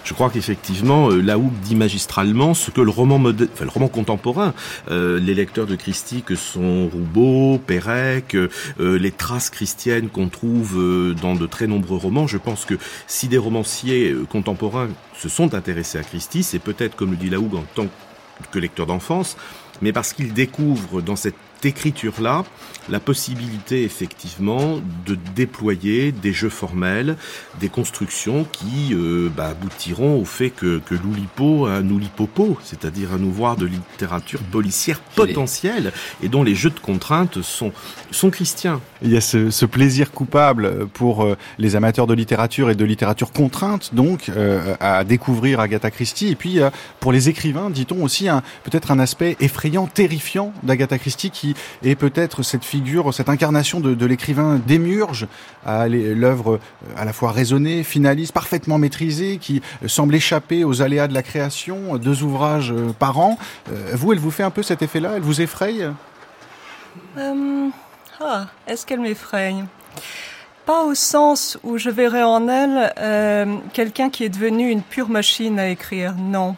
[0.04, 4.54] Je crois qu'effectivement, euh, Hougue dit magistralement ce que le roman, enfin, le roman contemporain,
[4.92, 11.16] euh, les lecteurs de Christie que sont Roubaud, Pérec, euh, les traces christiennes qu'on trouve
[11.22, 12.76] dans de très nombreux romans, je pense que
[13.08, 17.56] si des romanciers contemporains se sont intéressés à Christie, c'est peut-être, comme le dit Hougue,
[17.56, 17.88] en tant
[18.52, 19.38] que lecteur d'enfance,
[19.82, 22.44] mais parce qu'ils découvrent dans cette écriture-là
[22.90, 27.16] la possibilité effectivement de déployer des jeux formels,
[27.60, 33.14] des constructions qui euh, bah, aboutiront au fait que, que l'Oulipo a un Oulipopo, c'est-à-dire
[33.14, 37.72] un ouvroir de littérature policière potentielle et dont les jeux de contraintes sont,
[38.12, 38.82] sont christiens.
[39.02, 42.86] Il y a ce, ce plaisir coupable pour euh, les amateurs de littérature et de
[42.86, 46.30] littérature contrainte, donc, euh, à découvrir Agatha Christie.
[46.30, 46.60] Et puis,
[47.00, 48.28] pour les écrivains, dit-on aussi
[48.64, 51.53] peut-être un aspect effrayant, terrifiant d'Agatha Christie qui
[51.84, 55.28] est peut-être cette figure, cette incarnation de, l'écrivain démurge
[55.66, 61.08] à l'œuvre euh, à la fois raisonnée, finaliste, parfaitement maîtrisée, qui semble échapper aux aléas
[61.08, 63.38] de la création, deux ouvrages euh, par an.
[63.72, 65.14] Euh, vous, elle vous fait un peu cet effet-là?
[65.16, 65.74] Elle vous effraie
[67.18, 69.54] ah, Est-ce qu'elle m'effraie
[70.66, 75.60] pas au sens où je verrais en elle quelqu'un qui est devenu une pure machine
[75.60, 76.56] à écrire, non.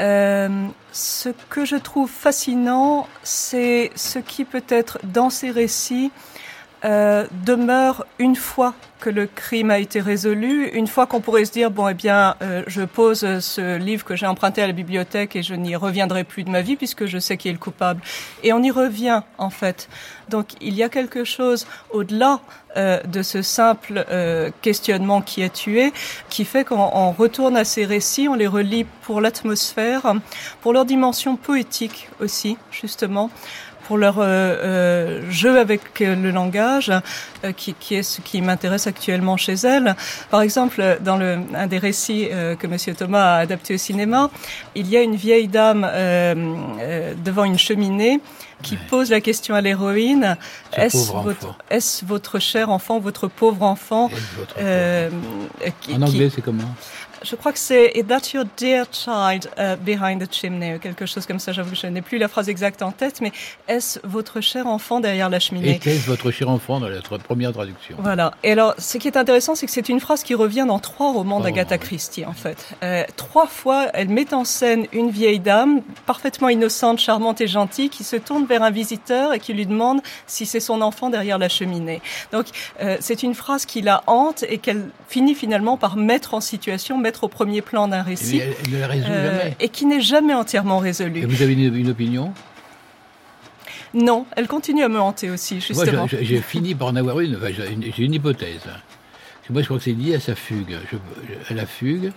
[0.00, 6.10] Euh, ce que je trouve fascinant, c'est ce qui peut être dans ces récits
[6.84, 11.50] euh, demeure une fois que le crime a été résolu, une fois qu'on pourrait se
[11.50, 15.34] dire bon eh bien euh, je pose ce livre que j'ai emprunté à la bibliothèque
[15.34, 18.00] et je n'y reviendrai plus de ma vie puisque je sais qui est le coupable.
[18.44, 19.88] Et on y revient en fait.
[20.28, 22.40] Donc il y a quelque chose au-delà
[22.76, 25.92] euh, de ce simple euh, questionnement qui a tué,
[26.30, 30.14] qui fait qu'on retourne à ces récits, on les relit pour l'atmosphère,
[30.62, 33.30] pour leur dimension poétique aussi justement
[33.86, 36.90] pour leur euh, euh, jeu avec le langage,
[37.44, 39.96] euh, qui, qui, est ce qui m'intéresse actuellement chez elle.
[40.30, 44.30] Par exemple, dans le, un des récits que Monsieur Thomas a adapté au cinéma,
[44.74, 45.82] il y a une vieille dame
[47.24, 48.20] devant une cheminée
[48.62, 50.36] qui pose la question à l'héroïne.
[50.72, 54.56] Est-ce votre, est votre, cher enfant, votre pauvre enfant votre
[55.92, 56.74] En anglais, c'est comment?
[57.24, 60.74] Je crois que c'est Is that your dear child uh, behind the chimney?
[60.74, 61.52] ou quelque chose comme ça.
[61.52, 63.32] J'avoue que je n'ai plus la phrase exacte en tête, mais
[63.68, 65.76] est-ce votre cher enfant derrière la cheminée?
[65.76, 67.96] Était-ce votre cher enfant dans la première traduction?
[67.98, 68.32] Voilà.
[68.42, 71.12] Et alors, ce qui est intéressant, c'est que c'est une phrase qui revient dans trois
[71.12, 72.68] romans d'Agatha Christie, en fait.
[72.82, 77.90] Euh, trois fois, elle met en scène une vieille dame parfaitement innocente, charmante et gentille
[77.90, 81.38] qui se tourne vers un visiteur et qui lui demande si c'est son enfant derrière
[81.38, 82.00] la cheminée.
[82.32, 82.46] Donc,
[82.80, 86.98] euh, c'est une phrase qui la hante et qu'elle finit finalement par mettre en situation,
[86.98, 88.40] mettre au premier plan d'un récit.
[88.42, 91.20] Euh, et qui n'est jamais entièrement résolu.
[91.20, 92.32] Et vous avez une, opinion?
[93.94, 96.06] Non, elle continue à me hanter aussi, justement.
[96.08, 97.38] J'ai fini par en avoir une.
[97.96, 98.62] j'ai une hypothèse.
[99.50, 100.78] Moi, je crois que c'est lié à sa fugue,
[101.50, 102.12] à la fugue,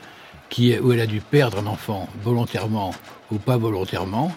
[0.50, 2.94] qui, où elle a dû perdre un enfant volontairement
[3.32, 4.32] ou pas volontairement.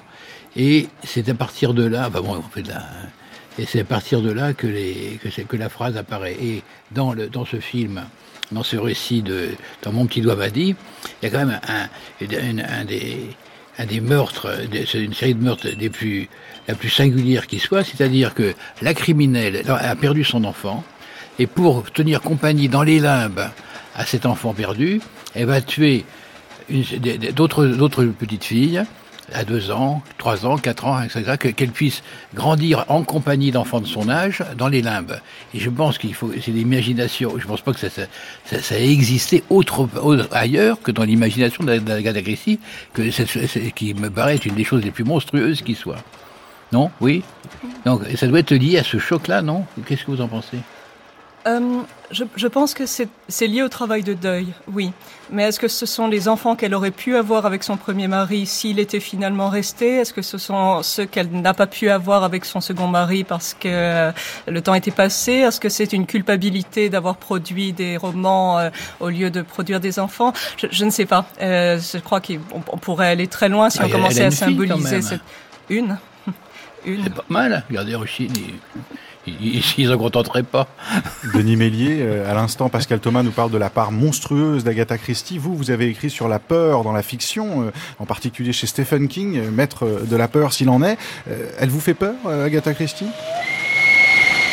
[0.57, 2.83] Et c'est à partir de là, enfin bon, on fait de la,
[3.59, 4.69] et c'est à partir de là que,
[5.53, 6.37] la phrase apparaît.
[6.41, 8.05] Et dans, ce film,
[8.53, 9.49] dans ce récit de
[9.83, 10.77] dans mon petit doigt m'a dit,
[11.23, 13.27] il y a quand même un, des
[13.81, 14.49] un des meurtres,
[14.87, 16.29] c'est une série de meurtres des plus
[16.67, 20.83] la plus singulière qui soit, c'est-à-dire que la criminelle a perdu son enfant
[21.39, 23.49] et pour tenir compagnie dans les limbes
[23.95, 25.01] à cet enfant perdu,
[25.35, 26.05] elle va tuer
[27.33, 28.83] d'autres petites filles
[29.33, 32.03] à deux ans, trois ans, quatre ans, etc., qu'elle puisse
[32.35, 35.21] grandir en compagnie d'enfants de son âge dans les limbes.
[35.55, 37.39] Et je pense qu'il faut, c'est l'imagination.
[37.39, 38.03] Je pense pas que ça, ça,
[38.45, 39.45] ça, ça a existé
[40.33, 42.59] ailleurs que dans l'imagination d'Agatha Christie,
[42.95, 43.03] que
[43.71, 46.03] qui me paraît être une des choses les plus monstrueuses qui soit.
[46.73, 46.91] Non?
[47.01, 47.23] Oui?
[47.85, 49.65] Donc ça doit être lié à ce choc-là, non?
[49.87, 50.59] Qu'est-ce que vous en pensez?
[51.47, 54.93] Euh, je, pense que c'est lié au travail de deuil, oui.
[55.31, 58.47] Mais est-ce que ce sont les enfants qu'elle aurait pu avoir avec son premier mari
[58.47, 59.97] s'il était finalement resté?
[59.97, 63.55] Est-ce que ce sont ceux qu'elle n'a pas pu avoir avec son second mari parce
[63.55, 64.11] que
[64.47, 65.33] le temps était passé?
[65.33, 68.71] Est-ce que c'est une culpabilité d'avoir produit des romans euh,
[69.01, 70.33] au lieu de produire des enfants?
[70.57, 71.27] Je, je, ne sais pas.
[71.41, 75.21] Euh, je crois qu'on pourrait aller très loin si ah, on commençait à symboliser cette...
[75.69, 75.99] Une
[76.87, 77.05] Une.
[77.05, 77.65] C'est pas mal.
[77.69, 78.33] Regardez Rochine,
[79.79, 80.69] ils s'en contenteraient pas.
[81.35, 85.39] Denis Mélier, à l'instant, Pascal Thomas nous parle de la part monstrueuse d'Agatha Christie.
[85.39, 89.41] Vous, vous avez écrit sur la peur dans la fiction, en particulier chez Stephen King,
[89.51, 90.99] maître de la peur s'il en est.
[91.59, 93.07] Elle vous fait peur, Agatha Christie?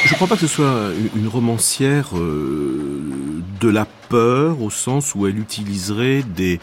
[0.06, 5.26] Je ne crois pas que ce soit une romancière de la peur au sens où
[5.26, 6.60] elle utiliserait des,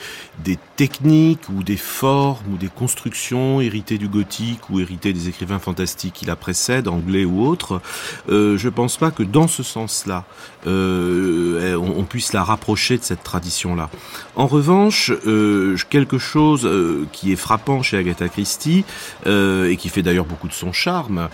[0.76, 6.14] techniques ou des formes ou des constructions héritées du gothique ou héritées des écrivains fantastiques
[6.14, 7.80] qui la précèdent, anglais ou autres.
[8.28, 10.24] Euh, je pense pas que dans ce sens-là,
[10.66, 13.90] euh, on, puisse la rapprocher de cette tradition-là.
[14.36, 18.84] En revanche, euh, quelque chose euh, qui est frappant chez Agatha Christie
[19.26, 21.28] et qui fait d'ailleurs beaucoup de son charme,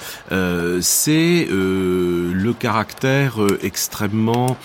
[0.80, 4.56] c'est le caractère extrêmement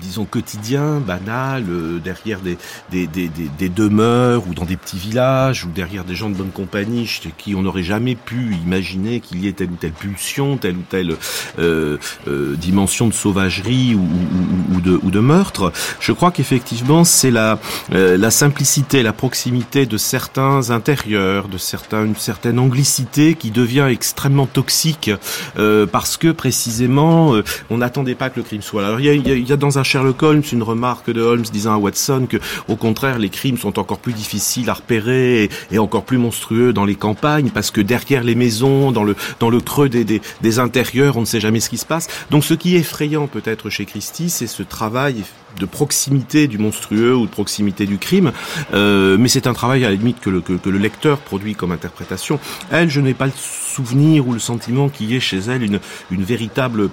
[0.00, 1.64] disons quotidien, banal,
[2.02, 2.56] derrière des,
[2.90, 7.32] des, demeures ou dans des petits villages ou derrière des gens de bonne compagnie chez
[7.36, 10.84] qui on n'aurait jamais pu imaginer qu'il y ait telle ou telle pulsion, telle ou
[10.88, 11.16] telle
[11.58, 11.98] euh,
[12.80, 15.70] dimension de sauvagerie ou, de, meurtre.
[16.00, 17.58] Je crois qu'effectivement c'est la,
[17.90, 24.46] la simplicité, la proximité de certains intérieurs, de certains, une certaine anglicité qui devient extrêmement
[24.46, 25.10] toxique
[25.92, 27.34] parce que précisément
[27.68, 28.88] on n'attendait pas que le crime soit là.
[28.88, 32.26] Alors il y a, dans un Sherlock Holmes une remarque de Holmes disant à Watson
[32.30, 36.72] que, au contraire, les crimes sont encore plus difficiles à repérer et, encore plus monstrueux
[36.72, 41.20] dans les campagnes parce que derrière les maisons, dans le creux des, des intérieurs, on
[41.20, 42.08] ne sait jamais ce qui se passe.
[42.30, 45.24] Donc, ce qui effrayant peut-être chez Christie, c'est ce travail
[45.58, 48.32] de proximité du monstrueux ou de proximité du crime,
[48.72, 51.72] euh, mais c'est un travail à la limite que le, que le lecteur produit comme
[51.72, 52.38] interprétation.
[52.70, 55.80] Elle, je n'ai pas le souvenir ou le sentiment qu'il y ait chez elle une,
[56.10, 56.90] une véritable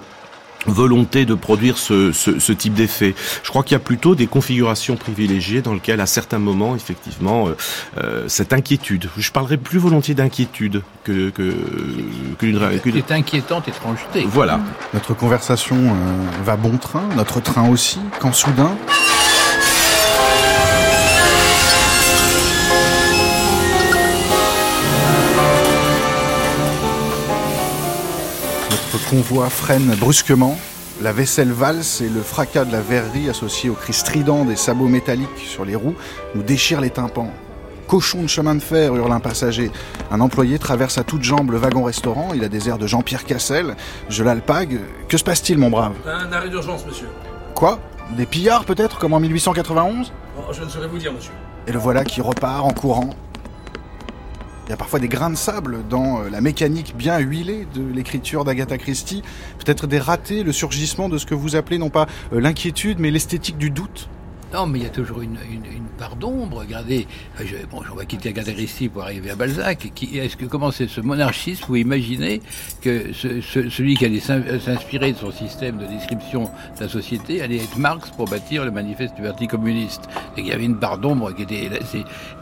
[0.66, 3.14] volonté de produire ce, ce, ce type d'effet.
[3.42, 7.48] Je crois qu'il y a plutôt des configurations privilégiées dans lesquelles, à certains moments, effectivement,
[7.48, 7.56] euh,
[7.98, 9.08] euh cette inquiétude.
[9.16, 11.54] Je parlerai plus volontiers d'inquiétude que que
[12.38, 12.60] qu'une.
[12.92, 14.26] C'est inquiétante étrangeté.
[14.26, 14.60] Voilà.
[14.94, 18.00] Notre conversation euh, va bon train, notre train aussi.
[18.20, 18.76] Quand soudain.
[29.10, 30.58] Convoi freine brusquement.
[31.00, 34.88] La vaisselle valse et le fracas de la verrerie associé au cri strident des sabots
[34.88, 35.94] métalliques sur les roues
[36.34, 37.30] nous déchire les tympans.
[37.86, 39.70] Cochon de chemin de fer, hurle un passager.
[40.10, 42.30] Un employé traverse à toutes jambes le wagon-restaurant.
[42.34, 43.76] Il a des airs de Jean-Pierre Cassel.
[44.08, 44.80] Je l'alpague.
[45.08, 47.08] Que se passe-t-il, mon brave Un arrêt d'urgence, monsieur.
[47.54, 47.78] Quoi?
[48.16, 50.12] Des pillards, peut-être, comme en 1891
[50.52, 51.32] Je ne saurais vous dire, monsieur.
[51.66, 53.10] Et le voilà qui repart en courant,
[54.68, 57.82] il y a parfois des grains de sable dans euh, la mécanique bien huilée de
[57.82, 59.22] l'écriture d'Agatha Christie.
[59.58, 63.10] Peut-être des ratés, le surgissement de ce que vous appelez non pas euh, l'inquiétude, mais
[63.10, 64.10] l'esthétique du doute.
[64.52, 66.60] Non, mais il y a toujours une, une, une part d'ombre.
[66.60, 67.06] Regardez,
[67.38, 68.52] euh, je, bon, on va quitter Agatha
[68.92, 69.90] pour arriver à Balzac.
[69.94, 72.40] Qui, est-ce que comment c'est ce monarchisme Vous imaginez
[72.80, 77.42] que ce, ce, celui qui allait s'inspirer de son système de description de la société
[77.42, 80.08] allait être Marx pour bâtir le manifeste du Parti communiste?
[80.36, 81.68] Et qu'il y avait une part d'ombre qui était.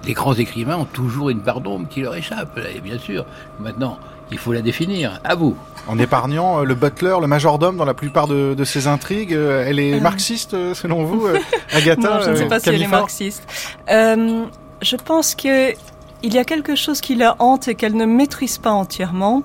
[0.06, 2.56] les grands écrivains ont toujours une part d'ombre qui leur échappe.
[2.72, 3.26] Et bien sûr,
[3.58, 3.98] maintenant,
[4.30, 5.20] il faut la définir.
[5.24, 5.56] À vous.
[5.88, 9.64] En épargnant euh, le butler, le majordome dans la plupart de, de ses intrigues, euh,
[9.66, 10.00] elle est euh.
[10.00, 11.28] marxiste selon vous,
[11.72, 13.44] Agatha Non, je ne sais pas si elle est marxiste.
[13.88, 14.44] Euh,
[14.82, 15.72] je pense que
[16.22, 19.42] il y a quelque chose qui la hante et qu'elle ne maîtrise pas entièrement,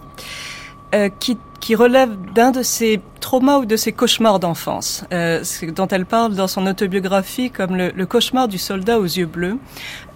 [0.94, 5.44] euh, qui qui relève d'un de ses traumas ou de ses cauchemars d'enfance, euh,
[5.76, 9.58] dont elle parle dans son autobiographie comme le, le cauchemar du soldat aux yeux bleus,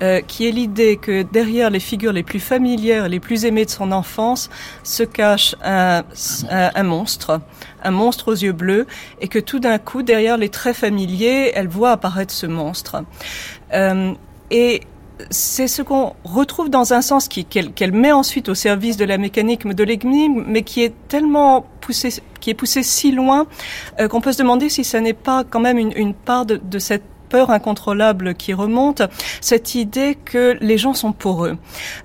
[0.02, 3.70] euh, qui est l'idée que derrière les figures les plus familières, les plus aimées de
[3.70, 4.50] son enfance,
[4.84, 6.04] se cache un,
[6.50, 7.40] un, un monstre,
[7.84, 8.88] un monstre aux yeux bleus,
[9.22, 13.04] et que tout d'un coup, derrière les traits familiers, elle voit apparaître ce monstre.
[13.72, 14.14] Euh,
[14.50, 14.82] et
[15.30, 19.68] c'est ce qu'on retrouve dans un sens qu'elle met ensuite au service de la mécanique
[19.68, 22.10] de l'énigme, mais qui est tellement poussé,
[22.40, 23.48] qui est poussé si loin
[24.00, 26.58] euh, qu'on peut se demander si ça n'est pas quand même une, une part de,
[26.58, 27.04] de cette
[27.44, 29.02] incontrôlable qui remonte,
[29.42, 31.58] cette idée que les gens sont poreux,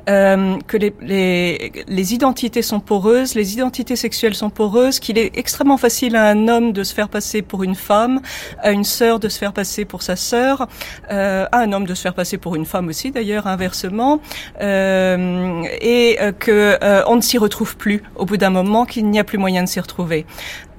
[0.09, 6.16] euh, que les, identités sont poreuses, les identités sexuelles sont poreuses, qu'il est extrêmement facile
[6.16, 8.20] à un homme de se faire passer pour une femme,
[8.62, 10.66] à une sœur de se faire passer pour sa sœur,
[11.11, 14.20] euh, à un homme de se faire passer pour une femme aussi d'ailleurs inversement,
[14.61, 19.24] euh, et que on ne s'y retrouve plus au bout d'un moment, qu'il n'y a
[19.24, 20.26] plus moyen de s'y retrouver.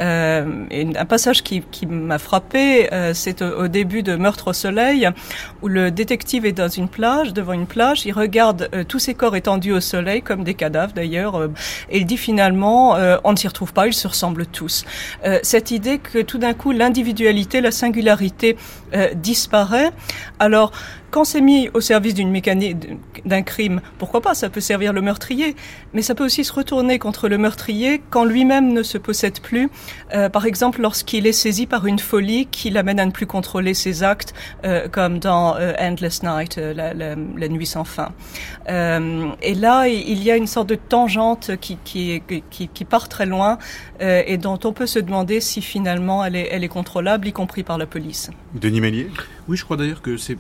[0.02, 5.08] Euh, un passage qui, m'a frappé, euh, c'est au, début de Meurtre au soleil,
[5.62, 9.14] où le détective est dans une plage, devant une plage, il regarde euh, tous ces
[9.14, 11.49] corps étendus au soleil, comme des cadavres d'ailleurs,
[11.89, 14.86] et il dit finalement, on ne s'y retrouve pas, ils se ressemblent tous.
[15.43, 18.58] cette idée que tout d'un coup, l'individualité, la singularité
[19.16, 19.91] disparaît.
[20.39, 20.72] Alors,
[21.12, 22.78] quand c'est mis au service d'une mécanique,
[23.26, 25.55] d'un crime, pourquoi pas, ça peut servir le meurtrier,
[25.93, 29.70] mais ça peut aussi se retourner contre le meurtrier quand lui-même ne se possède plus,
[30.14, 33.74] euh, par exemple lorsqu'il est saisi par une folie qui l'amène à ne plus contrôler
[33.74, 34.34] ses actes,
[34.64, 38.12] euh, comme dans euh, Endless Night, euh, la, la, la, nuit sans fin.
[38.70, 43.09] Euh, et là, il y a une sorte de tangente qui, qui, qui, qui part
[43.09, 43.57] très loin
[43.99, 47.64] et dont on peut se demander si finalement elle est, elle est contrôlable, y compris
[47.64, 48.32] par la police.
[48.55, 49.09] Denis Mélier
[49.47, 50.38] oui, je crois d'ailleurs que c'est,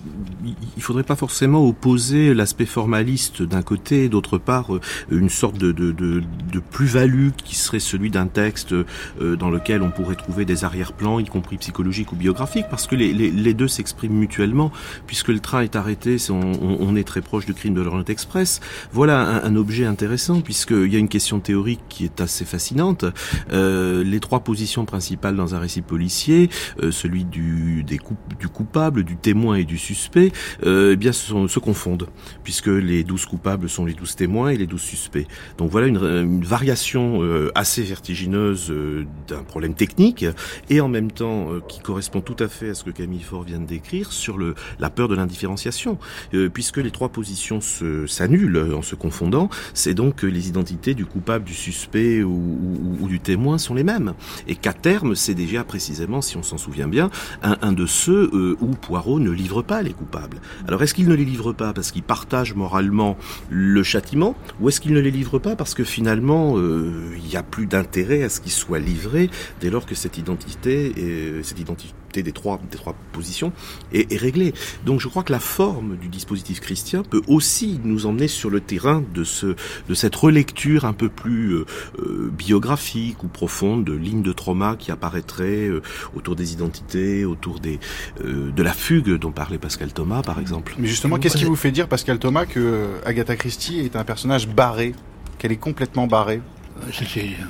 [0.75, 4.81] il faudrait pas forcément opposer l'aspect formaliste d'un côté, d'autre part euh,
[5.11, 9.81] une sorte de, de, de, de plus-value qui serait celui d'un texte euh, dans lequel
[9.81, 13.53] on pourrait trouver des arrière-plans, y compris psychologiques ou biographiques, parce que les, les, les
[13.53, 14.71] deux s'expriment mutuellement,
[15.07, 18.59] puisque le train est arrêté, on, on, est très proche du crime de l'Orient Express.
[18.91, 23.05] Voilà un, un objet intéressant, puisqu'il y a une question théorique qui est assez fascinante.
[23.51, 26.49] Euh, les trois positions principales dans un récit policier,
[26.81, 27.99] euh, celui du, des
[28.39, 30.31] du coupable, du témoin et du suspect,
[30.65, 32.07] eh bien se, se, confondent,
[32.43, 35.27] puisque les douze coupables sont les douze témoins et les douze suspects.
[35.57, 40.25] Donc voilà une, une variation euh, assez vertigineuse euh, d'un problème technique,
[40.69, 43.43] et en même temps euh, qui correspond tout à fait à ce que Camille Faure
[43.43, 45.97] vient de décrire sur le, la peur de l'indifférenciation,
[46.33, 51.05] euh, puisque les trois positions s'annulent en se confondant, c'est donc que les identités du
[51.05, 54.13] coupable, du suspect ou, ou, ou, du témoin sont les mêmes,
[54.47, 57.09] et qu'à terme, c'est déjà précisément, si on s'en souvient bien,
[57.43, 60.40] un, un de ceux euh, où Poirot ne livre pas les coupables.
[60.67, 63.17] Alors est-ce qu'il ne les livre pas parce qu'il partage moralement
[63.49, 67.35] le châtiment ou est-ce qu'il ne les livre pas parce que finalement euh, il n'y
[67.35, 69.29] a plus d'intérêt à ce qu'ils soient livrés
[69.59, 73.53] dès lors que cette identité, est, cette identité des trois, des trois positions
[73.93, 74.53] est, est réglée.
[74.85, 78.59] Donc je crois que la forme du dispositif chrétien peut aussi nous emmener sur le
[78.59, 79.55] terrain de, ce,
[79.87, 81.65] de cette relecture un peu plus euh,
[81.99, 85.81] euh, biographique ou profonde de lignes de trauma qui apparaîtraient euh,
[86.15, 87.79] autour des identités, autour des,
[88.23, 90.75] euh, de la fugue dont parlait Pascal Thomas par exemple.
[90.77, 94.47] Mais justement, qu'est-ce qui vous fait dire, Pascal Thomas, que Agatha Christie est un personnage
[94.47, 94.93] barré,
[95.37, 96.41] qu'elle est complètement barrée?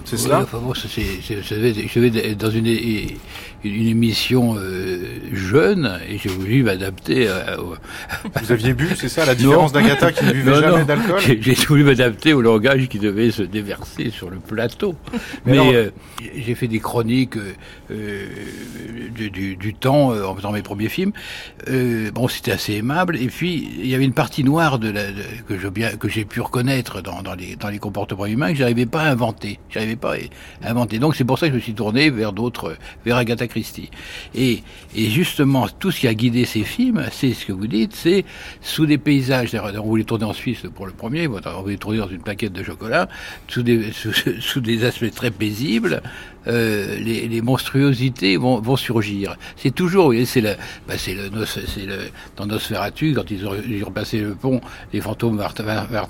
[0.06, 0.42] C'est cela?
[0.42, 2.68] enfin, bon, Je vais dans une,
[3.64, 5.04] une émission euh,
[5.34, 7.28] jeune et j'ai voulu m'adapter.
[7.28, 7.58] Euh,
[8.42, 11.54] Vous aviez bu, c'est ça, la différence d'Agatha qui ne buvait non, jamais d'alcool J'ai
[11.54, 14.96] voulu m'adapter au langage qui devait se déverser sur le plateau.
[15.46, 15.92] Mais, Mais euh,
[16.36, 17.38] j'ai fait des chroniques
[17.92, 18.26] euh,
[19.14, 21.12] du, du, du, temps en faisant mes premiers films.
[22.14, 23.18] bon, c'était assez aimable.
[23.18, 25.22] Et puis, il y avait une partie noire de la, de,
[25.98, 29.12] que j'ai pu reconnaître dans, dans, les, dans les comportements humains que j'arrivais pas à
[29.12, 29.60] inventer.
[29.70, 30.16] J'arrivais pas
[30.64, 31.00] à inventer.
[31.00, 33.90] Donc c'est pour ça que je me suis tourné vers d'autres, vers Agatha Christie.
[34.34, 34.64] Et,
[34.96, 38.26] justement, tout ce qui a guidé ces films, c'est ce que vous dites, c'est
[38.62, 39.56] sous des paysages.
[39.56, 42.64] On voulait tourner en Suisse pour le premier, on voulait tourner dans une plaquette de
[42.64, 43.08] chocolat,
[43.48, 46.02] sous des aspects très paisibles.
[46.48, 49.36] Euh, les, les, monstruosités vont, vont surgir.
[49.58, 50.56] C'est toujours, c'est le,
[50.88, 51.98] bah c'est le, c'est le,
[52.36, 54.60] dans Nosferatu, quand ils ont, ils ont passé le pont,
[54.92, 55.54] les fantômes vinrent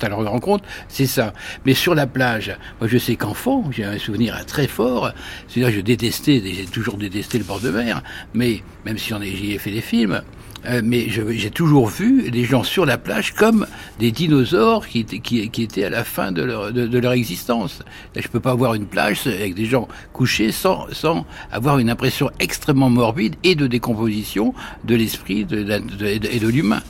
[0.02, 1.34] à leur rencontre, c'est ça.
[1.66, 5.12] Mais sur la plage, moi je sais qu'enfant, j'ai un souvenir très fort,
[5.50, 8.02] c'est-à-dire je détestais, j'ai toujours détesté le bord de mer,
[8.34, 10.22] mais même si j'y ai fait des films,
[10.66, 13.66] euh, mais j'ai toujours vu des gens sur la plage comme
[14.00, 17.80] des dinosaures qui, qui, étaient à la fin de leur, de, leur existence.
[18.16, 21.90] Là, je peux pas voir une plage avec des gens couchés sans, sans avoir une
[21.90, 24.54] impression extrêmement morbide et de décomposition
[24.84, 26.82] de l'esprit et de l'humain.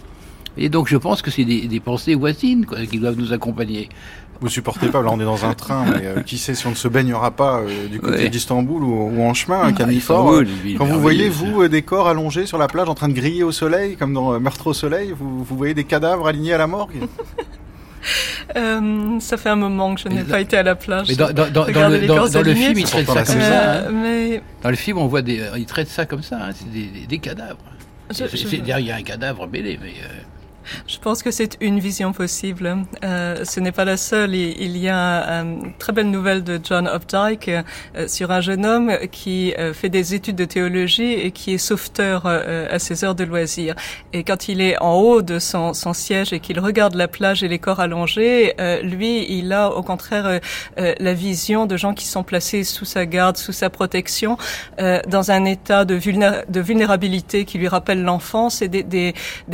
[0.58, 3.88] Et donc je pense que c'est des, des, pensées voisines quoi, qui doivent nous accompagner.
[4.42, 6.72] Vous supportez pas, là on est dans un train, mais euh, qui sait si on
[6.72, 8.30] ne se baignera pas euh, du côté ouais.
[8.30, 10.42] d'Istanbul ou, ou, en chemin, à Camille Fort.
[10.80, 13.44] Quand vous voyez, vous, euh, des corps allongés sur la plage en train de griller
[13.44, 16.68] au soleil, comme dans Meurtre au soleil, vous, vous voyez des cadavres alignés à la
[16.68, 16.96] morgue?
[18.58, 21.08] Euh, ça fait un moment que je n'ai pas été à la plage.
[21.08, 23.74] Mais dans, dans, dans, dans le, dans, dans le film, il traite ça comme ça.
[23.74, 23.92] Hein.
[23.92, 24.42] Mais...
[24.64, 26.38] Dans le film, on voit des, il traite ça comme ça.
[26.38, 26.50] Hein.
[26.54, 27.60] C'est des, des, des, cadavres.
[28.10, 28.56] Je, je...
[28.58, 29.94] Derrière un cadavre mêlé, mais.
[30.04, 30.31] Euh...
[30.88, 32.86] Je pense que c'est une vision possible.
[33.04, 34.36] Euh, ce n'est pas la seule.
[34.36, 38.92] Il, y a une très belle nouvelle de John Updike euh, sur un jeune homme
[39.12, 43.16] qui euh, fait des études de théologie et qui est sauveteur euh, à ses heures
[43.16, 43.76] de loisirs.
[44.14, 47.48] Et quand il est en haut de son, siège et qu'il regarde la plage et
[47.48, 50.40] les corps allongés, euh, lui, il a au contraire
[50.78, 54.38] euh, la vision de gens qui sont placés sous sa garde, sous sa protection,
[55.08, 59.14] dans un état de, vulnéra de vulnérabilité qui lui rappelle l'enfance et des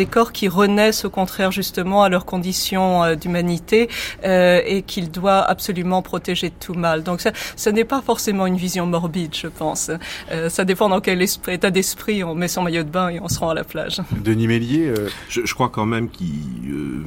[0.10, 3.90] corps qui renaissent au contraire justement à leurs conditions euh, d'humanité
[4.24, 7.04] euh, et qu'il doit absolument protéger de tout mal.
[7.04, 9.90] Donc ça, n'est pas forcément une vision morbide, je pense.
[10.32, 13.20] Euh, ça dépend dans quel esprit, état d'esprit on met son maillot de bain et
[13.20, 14.02] on se rend à la plage.
[14.24, 14.94] Denis Mélier,
[15.30, 16.28] je, crois quand même qu'il,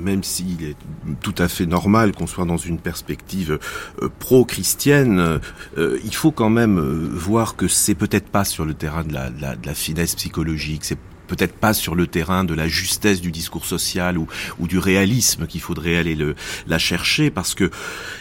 [0.03, 0.77] même s'il est
[1.23, 3.59] tout à fait normal qu'on soit dans une perspective
[4.19, 5.41] pro-chrétienne,
[5.77, 9.41] il faut quand même voir que c'est peut-être pas sur le terrain de la, de
[9.41, 10.99] la, de la finesse psychologique, c'est
[11.31, 14.26] peut-être pas sur le terrain de la justesse du discours social ou,
[14.59, 16.35] ou du réalisme qu'il faudrait aller le,
[16.66, 17.70] la chercher, parce que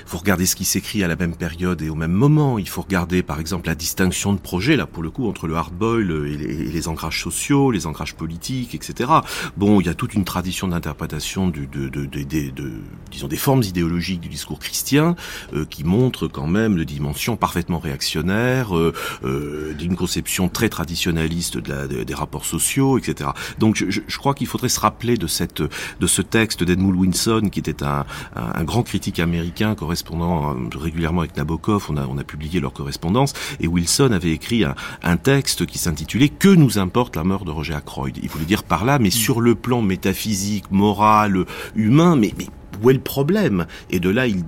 [0.05, 2.59] faut regarder ce qui s'écrit à la même période et au même moment.
[2.59, 5.55] Il faut regarder, par exemple, la distinction de projet, là, pour le coup, entre le
[5.55, 9.09] hard-boil et les, les, ancrages sociaux, les ancrages politiques, etc.
[9.57, 12.71] Bon, il y a toute une tradition d'interprétation de, de, de, de,
[13.11, 15.15] disons, des formes idéologiques du discours chrétien
[15.53, 18.93] euh, qui montrent quand même de dimensions parfaitement réactionnaires, euh,
[19.23, 23.31] euh, d'une conception très traditionnaliste de la, des rapports sociaux, etc.
[23.57, 27.49] Donc, je, je crois qu'il faudrait se rappeler de cette, de ce texte d'Edmund Winson,
[27.51, 31.87] qui était un, un, grand critique américain correspondant régulièrement avec Nabokov.
[31.89, 35.77] On a, on a publié leur correspondance et Wilson avait écrit un, un texte qui
[35.77, 38.19] s'intitulait Que nous importe la mort de Roger Ackroyd?
[38.21, 41.45] Il voulait dire par là, mais sur le plan métaphysique, moral,
[41.75, 42.47] humain, mais, mais
[42.81, 43.65] où est le problème?
[43.89, 44.43] Et de là, il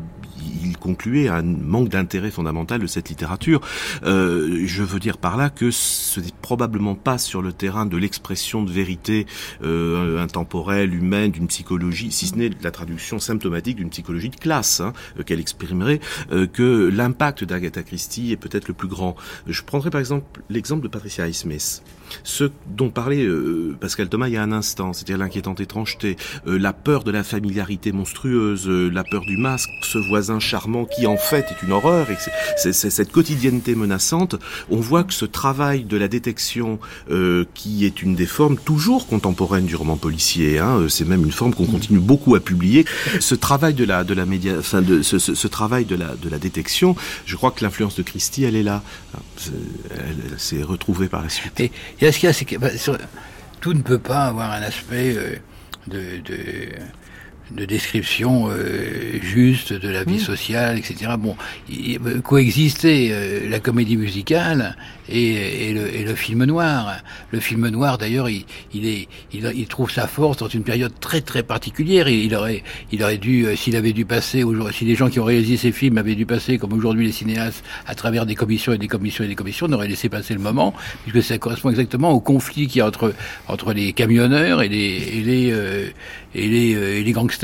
[0.64, 3.62] il concluait un manque d'intérêt fondamental de cette littérature.
[4.04, 7.98] Euh, je veux dire par là que ce n'est probablement pas sur le terrain de
[7.98, 9.26] l'expression de vérité
[9.64, 14.82] euh, intemporelle, humaine, d'une psychologie, si ce n'est la traduction symptomatique d'une psychologie de classe
[14.82, 16.00] hein, euh, qu'elle exprimerait,
[16.32, 19.16] euh, que l'impact d'Agatha Christie est peut-être le plus grand.
[19.48, 21.84] Je prendrai par exemple l'exemple de Patricia Highsmith.
[22.24, 26.58] Ce dont parlait euh, Pascal Thomas il y a un instant, c'est-à-dire l'inquiétante étrangeté, euh,
[26.58, 31.18] la peur de la familiarité monstrueuse, la peur du masque, ce voisin charmant qui en
[31.18, 32.18] fait est une horreur, et
[32.58, 34.36] c'est cette quotidienneté menaçante,
[34.70, 39.08] on voit que ce travail de la détection, euh, qui est une des formes toujours
[39.08, 42.86] contemporaines du roman policier, hein, euh, c'est même une forme qu'on continue beaucoup à publier,
[43.20, 46.16] ce travail de la de la média, enfin de ce, ce, ce, travail de la
[46.16, 46.96] de la détection,
[47.26, 48.84] je crois que l'influence de Christie, elle est là,
[49.92, 51.72] elle, s'est retrouvée par la suite.
[52.02, 52.98] Et ce qu'il y a, c'est que bah, sur,
[53.60, 55.36] tout ne peut pas avoir un aspect euh,
[55.88, 56.70] de, de
[57.56, 60.20] de description euh, juste de la vie mmh.
[60.20, 61.12] sociale, etc.
[61.20, 61.36] Bon,
[61.70, 64.76] il, coexister euh, la comédie musicale
[65.10, 66.98] et, et, le, et, le, film noir.
[67.32, 70.94] Le film noir, d'ailleurs, il, il, est, il, il, trouve sa force dans une période
[71.00, 72.08] très très particulière.
[72.08, 75.20] Il, il aurait, il aurait dû, euh, s'il avait dû passer, si les gens qui
[75.20, 78.74] ont réalisé ces films avaient dû passer, comme aujourd'hui les cinéastes, à travers des commissions
[78.74, 80.74] et des commissions et des commissions, on aurait laissé passer le moment,
[81.04, 83.14] puisque ça correspond exactement au conflit qu'il y a entre
[83.48, 85.90] entre les camionneurs et les et les euh,
[86.34, 87.41] et les, euh, et les gangsters.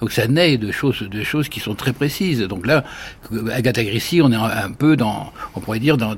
[0.00, 2.40] Donc ça naît de choses de choses qui sont très précises.
[2.40, 2.84] Donc là,
[3.52, 6.16] Agatha Christie, on est un, peu dans, on pourrait dire dans,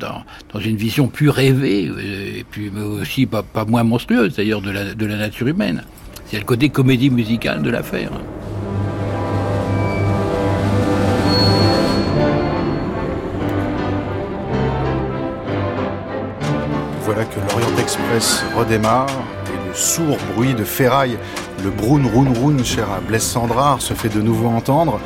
[0.61, 4.71] une vision plus rêvée, euh, et puis mais aussi pas, pas moins monstrueuse d'ailleurs de
[4.71, 5.85] la, de la nature humaine.
[6.27, 8.11] C'est le côté comédie musicale de l'affaire.
[17.05, 19.11] Voilà que l'Orient Express redémarre
[19.47, 21.19] et le sourd bruit de ferraille,
[21.65, 23.37] le broun roun roun cher à Blaise
[23.79, 25.01] se fait de nouveau entendre.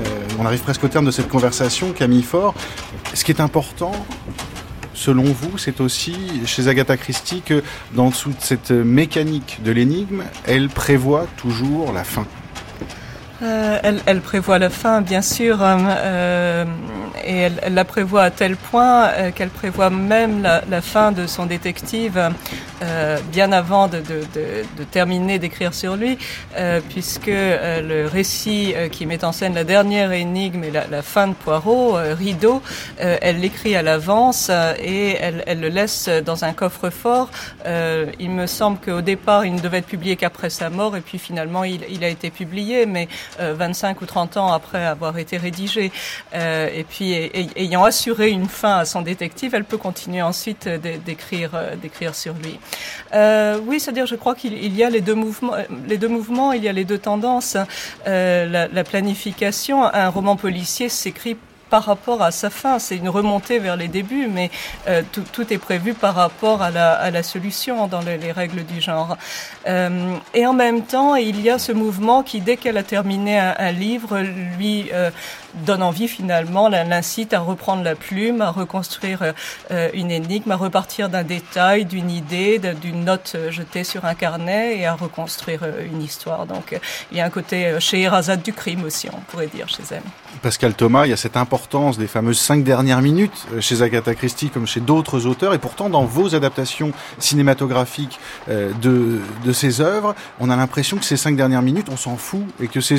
[0.00, 2.54] Euh, on arrive presque au terme de cette conversation, Camille Fort.
[3.12, 3.92] Ce qui est important,
[4.94, 7.62] selon vous, c'est aussi chez Agatha Christie que
[7.94, 12.26] dans toute cette mécanique de l'énigme, elle prévoit toujours la fin.
[13.42, 16.64] Euh, elle, elle, prévoit la fin, bien sûr, euh,
[17.24, 21.10] et elle, elle, la prévoit à tel point euh, qu'elle prévoit même la, la, fin
[21.10, 22.30] de son détective
[22.82, 26.18] euh, bien avant de, de, de, de terminer d'écrire sur lui,
[26.56, 31.28] euh, puisque le récit qui met en scène la dernière énigme et la, la fin
[31.28, 32.62] de Poirot, Rideau,
[32.98, 37.30] elle l'écrit à l'avance et elle, elle, le laisse dans un coffre-fort.
[37.66, 41.18] il me semble qu'au départ, il ne devait être publié qu'après sa mort, et puis
[41.18, 45.92] finalement, il, il a été publié, mais 25 ou 30 ans après avoir été rédigé.
[46.34, 47.12] Euh, et puis,
[47.56, 52.58] ayant assuré une fin à son détective, elle peut continuer ensuite d'écrire, d'écrire sur lui.
[53.14, 55.54] Euh, oui, c'est-à-dire, je crois qu'il y a les deux mouvements,
[55.86, 57.56] les deux mouvements, il y a les deux tendances.
[58.06, 61.36] Euh, la, la planification, un roman policier s'écrit
[61.72, 62.78] par rapport à sa fin.
[62.78, 64.50] C'est une remontée vers les débuts, mais
[64.88, 65.00] euh,
[65.32, 69.16] tout, est prévu par rapport à la, solution dans les, les, règles du genre.
[69.66, 73.38] Euh, et en même temps, il y a ce mouvement qui, dès qu'elle a terminé
[73.38, 74.20] un, un livre,
[74.58, 75.10] lui euh,
[75.54, 79.34] donne envie finalement, l'incite à reprendre la plume, à reconstruire
[79.70, 84.78] euh, une énigme, à repartir d'un détail, d'une idée, d'une note jetée sur un carnet
[84.78, 86.46] et à reconstruire euh, une histoire.
[86.46, 86.78] Donc
[87.10, 89.82] il y a un côté euh, chez Erazade du crime aussi, on pourrait dire chez
[89.90, 90.02] elle.
[90.40, 94.48] Pascal Thomas, il y a cette importance des fameuses cinq dernières minutes chez Agatha Christie
[94.48, 100.50] comme chez d'autres auteurs et pourtant dans vos adaptations cinématographiques de, de ces œuvres, on
[100.50, 102.96] a l'impression que ces cinq dernières minutes, on s'en fout et que c'est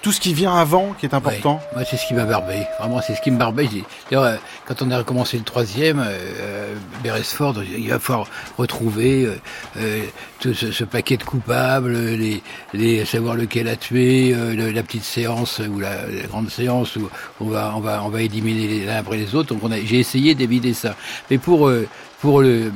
[0.00, 1.60] tout ce qui vient avant qui est important.
[1.76, 2.66] Ouais, c'est ce qui m'a barbé.
[2.78, 3.68] Vraiment, c'est ce qui me barbait.
[4.10, 8.26] D'ailleurs, quand on a recommencé le troisième, euh, Beresford, il va falloir
[8.58, 9.36] retrouver euh,
[9.78, 10.04] euh,
[10.40, 12.42] tout ce, paquet de coupables, les,
[12.74, 15.96] les savoir lequel a tué, euh, la petite séance ou la,
[16.28, 17.08] grande séance où
[17.40, 19.54] on va, on va, on va éliminer les uns après les autres.
[19.84, 20.96] J'ai essayé d'éviter ça.
[21.30, 21.88] Mais pour euh,
[22.20, 22.72] pour le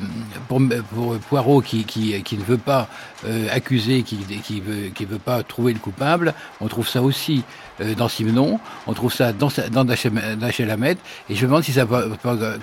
[0.49, 0.61] pour,
[0.95, 2.89] pour Poirot qui, qui, ne veut pas
[3.27, 7.43] euh, accuser, qui qui veut qui veut pas trouver le coupable, on trouve ça aussi
[7.81, 10.97] euh, dans Simenon, on trouve ça dans dans Dashiell Hamet,
[11.29, 12.05] et je me demande si ça pas,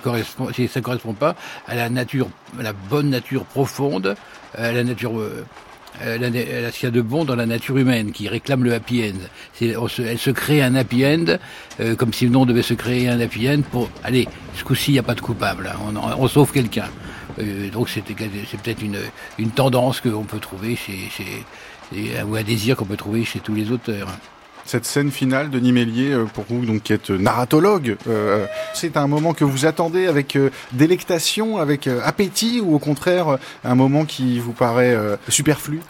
[0.02, 1.34] correspond si ça correspond pas
[1.66, 4.14] à la nature, à la bonne nature profonde,
[4.56, 5.12] à la nature
[6.02, 8.64] euh, elle a ce qu'il y a de bon dans la nature humaine, qui réclame
[8.64, 9.18] le happy end.
[9.60, 11.38] Elle se crée un happy end,
[11.80, 14.94] euh, comme si on devait se créer un happy end pour, allez, ce coup-ci, il
[14.94, 15.94] n'y a pas de coupable, hein.
[16.18, 16.88] on, sauve quelqu'un.
[17.40, 18.98] Euh, donc c'est peut-être une,
[19.38, 21.44] une tendance qu'on peut trouver chez, chez,
[22.24, 24.08] ou un désir qu'on peut trouver chez tous les auteurs
[24.68, 29.06] cette scène finale de Nimélier, euh, pour vous donc qui êtes narratologue, euh, c'est un
[29.06, 34.38] moment que vous attendez avec euh, délectation, avec appétit, ou au contraire un moment qui
[34.38, 34.96] vous paraît
[35.28, 35.80] superflu?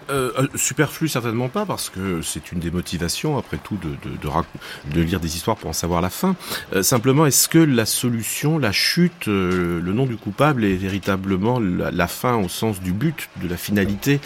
[0.55, 5.19] Superflu certainement pas, parce que c'est une des motivations après tout de, de, de, lire
[5.19, 6.37] des histoires pour en savoir la fin.
[6.83, 12.37] simplement, est-ce que la solution, la chute, le nom du coupable est véritablement la, fin
[12.37, 14.21] au sens du but, de la finalité,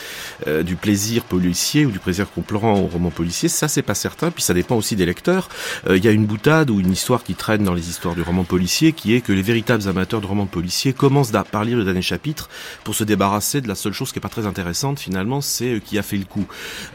[0.46, 3.48] du plaisir policier ou du plaisir qu'on prend au roman policier?
[3.48, 5.48] Ça, c'est pas certain ça dépend aussi des lecteurs.
[5.88, 8.22] Euh, il y a une boutade ou une histoire qui traîne dans les histoires du
[8.22, 11.84] roman policier, qui est que les véritables amateurs de romans policiers commencent par lire le
[11.84, 12.48] dernier chapitre
[12.84, 15.80] pour se débarrasser de la seule chose qui est pas très intéressante finalement, c'est euh,
[15.80, 16.46] qui a fait le coup.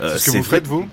[0.01, 0.87] Euh, c'est ce que vous faites vous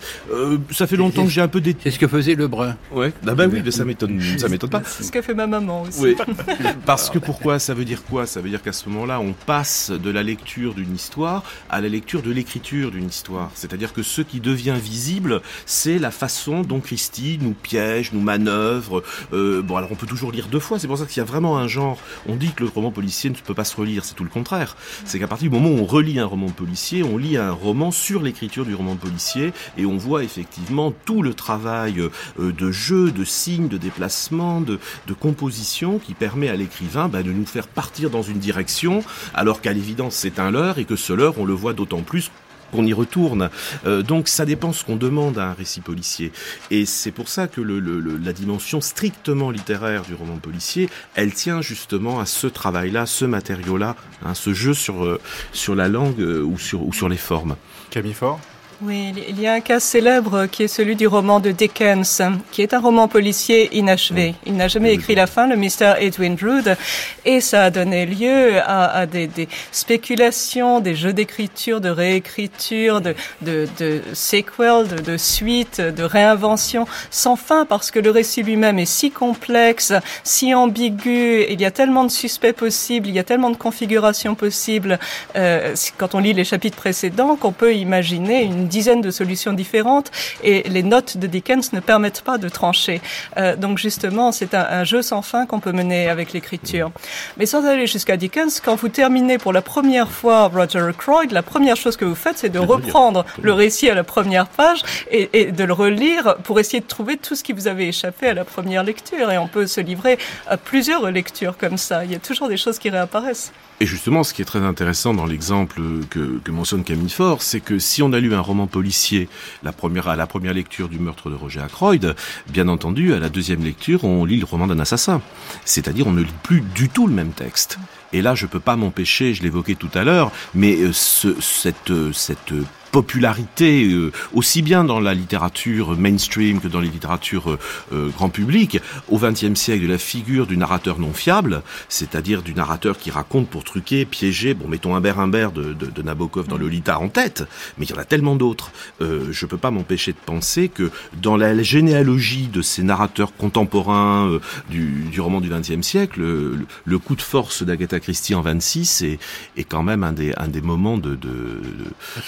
[0.71, 1.77] Ça fait longtemps que j'ai un peu des...
[1.83, 2.77] C'est ce que faisait Lebrun.
[2.93, 3.13] Ouais.
[3.27, 4.83] Ah bah oui, ça m'étonne, ça m'étonne pas.
[4.87, 6.01] C'est ce qu'a fait ma maman aussi.
[6.01, 6.17] Oui.
[6.87, 8.27] Parce que pourquoi Ça veut dire quoi?
[8.27, 11.89] Ça veut dire qu'à ce moment-là, on passe de la lecture d'une histoire à la
[11.89, 13.51] lecture de l'écriture d'une histoire.
[13.55, 19.03] C'est-à-dire que ce qui devient visible, c'est la façon dont Christie nous piège, nous manœuvre.
[19.33, 20.79] Euh, bon, alors on peut toujours lire deux fois.
[20.79, 21.99] C'est pour ça qu'il y a vraiment un genre.
[22.29, 24.05] On dit que le roman policier ne peut pas se relire.
[24.05, 24.77] C'est tout le contraire.
[25.05, 27.91] C'est qu'à partir du moment où on relit un roman policier, on lit un roman
[27.91, 32.01] sur l'écriture du roman policier et on voit effectivement tout le travail
[32.39, 37.23] euh, de jeu, de signes, de déplacement, de, de composition qui permet à l'écrivain bah,
[37.23, 39.03] de nous faire partir dans une direction,
[39.35, 42.31] alors qu'à l'évidence c'est un leurre et que ce leurre on le voit d'autant plus
[42.75, 43.51] qu'on y retourne.
[43.87, 46.33] Euh, donc ça dépend ce qu'on demande à un récit policier.
[46.71, 52.21] Et c'est pour ça que la dimension strictement littéraire du roman policier, elle tient justement
[52.21, 55.21] à ce travail-là, ce matériau-là, hein, ce jeu sur, euh,
[55.53, 57.57] sur la langue euh, ou, sur, ou sur les formes.
[57.91, 58.41] Camille Fort
[58.87, 62.61] oui, il y a un cas célèbre qui est celui du roman de Dickens, qui
[62.61, 64.35] est un roman policier inachevé.
[64.45, 66.77] Il n'a jamais écrit la fin, le mystère Edwin Drood,
[67.25, 73.01] et ça a donné lieu à, à des, des, spéculations, des jeux d'écriture, de réécriture,
[73.01, 78.43] de, de, de sequel, de, de suite, de réinvention, sans fin, parce que le récit
[78.43, 79.93] lui-même est si complexe,
[80.25, 84.35] si ambigu, il y a tellement de suspects possibles, il y a tellement de configurations
[84.35, 84.99] possibles,
[85.37, 90.11] euh, quand on lit les chapitres précédents, qu'on peut imaginer une dizaine de solutions différentes
[90.43, 93.01] et les notes de Dickens ne permettent pas de trancher.
[93.37, 96.91] Euh, donc justement, c'est un, un, jeu sans fin qu'on peut mener avec l'écriture.
[97.37, 101.47] Mais sans aller jusqu'à Dickens, quand vous terminez pour la première fois Roger Ackroyd, la
[101.53, 105.25] première chose que vous faites, c'est de reprendre le récit à la première page et,
[105.33, 108.35] et, de le relire pour essayer de trouver tout ce qui vous avait échappé à
[108.35, 109.31] la première lecture.
[109.31, 110.19] Et on peut se livrer
[110.49, 112.05] à plusieurs lectures comme ça.
[112.05, 113.53] Il y a toujours des choses qui réapparaissent.
[113.81, 117.79] Et justement, ce qui est très intéressant dans l'exemple que, mentionne Camille Fort, c'est que
[117.79, 119.29] si on a lu un roman policier
[119.65, 122.15] la première, à la première lecture du meurtre de Roger Ackroyd,
[122.49, 125.21] bien entendu, à la deuxième lecture, on lit le roman d'un assassin.
[125.65, 127.79] C'est-à-dire, on ne lit plus du tout le même texte.
[128.13, 131.91] Et là, je peux pas m'empêcher, je l'évoquais tout à l'heure, mais euh, ce, cette,
[131.91, 132.53] euh, cette
[132.95, 137.59] popularité euh, aussi bien dans la littérature mainstream que dans les littératures euh,
[137.93, 138.79] euh, grand public
[139.09, 143.49] au XXe siècle de la figure du narrateur non fiable, c'est-à-dire du narrateur qui raconte
[143.49, 144.55] pour truquer, piéger.
[144.55, 147.43] Bon, mettons Humbert Humbert de, de, de Nabokov dans Lolita en tête,
[147.79, 148.71] mais il y en a tellement d'autres.
[149.01, 154.29] Euh, je peux pas m'empêcher de penser que dans la généalogie de ces narrateurs contemporains
[154.29, 154.39] euh,
[154.71, 159.03] du, du, roman du XXe siècle, le, le, coup de force d'Agatha Christie en 26
[159.03, 159.19] est,
[159.57, 161.61] est quand même un des, un des moments de, de,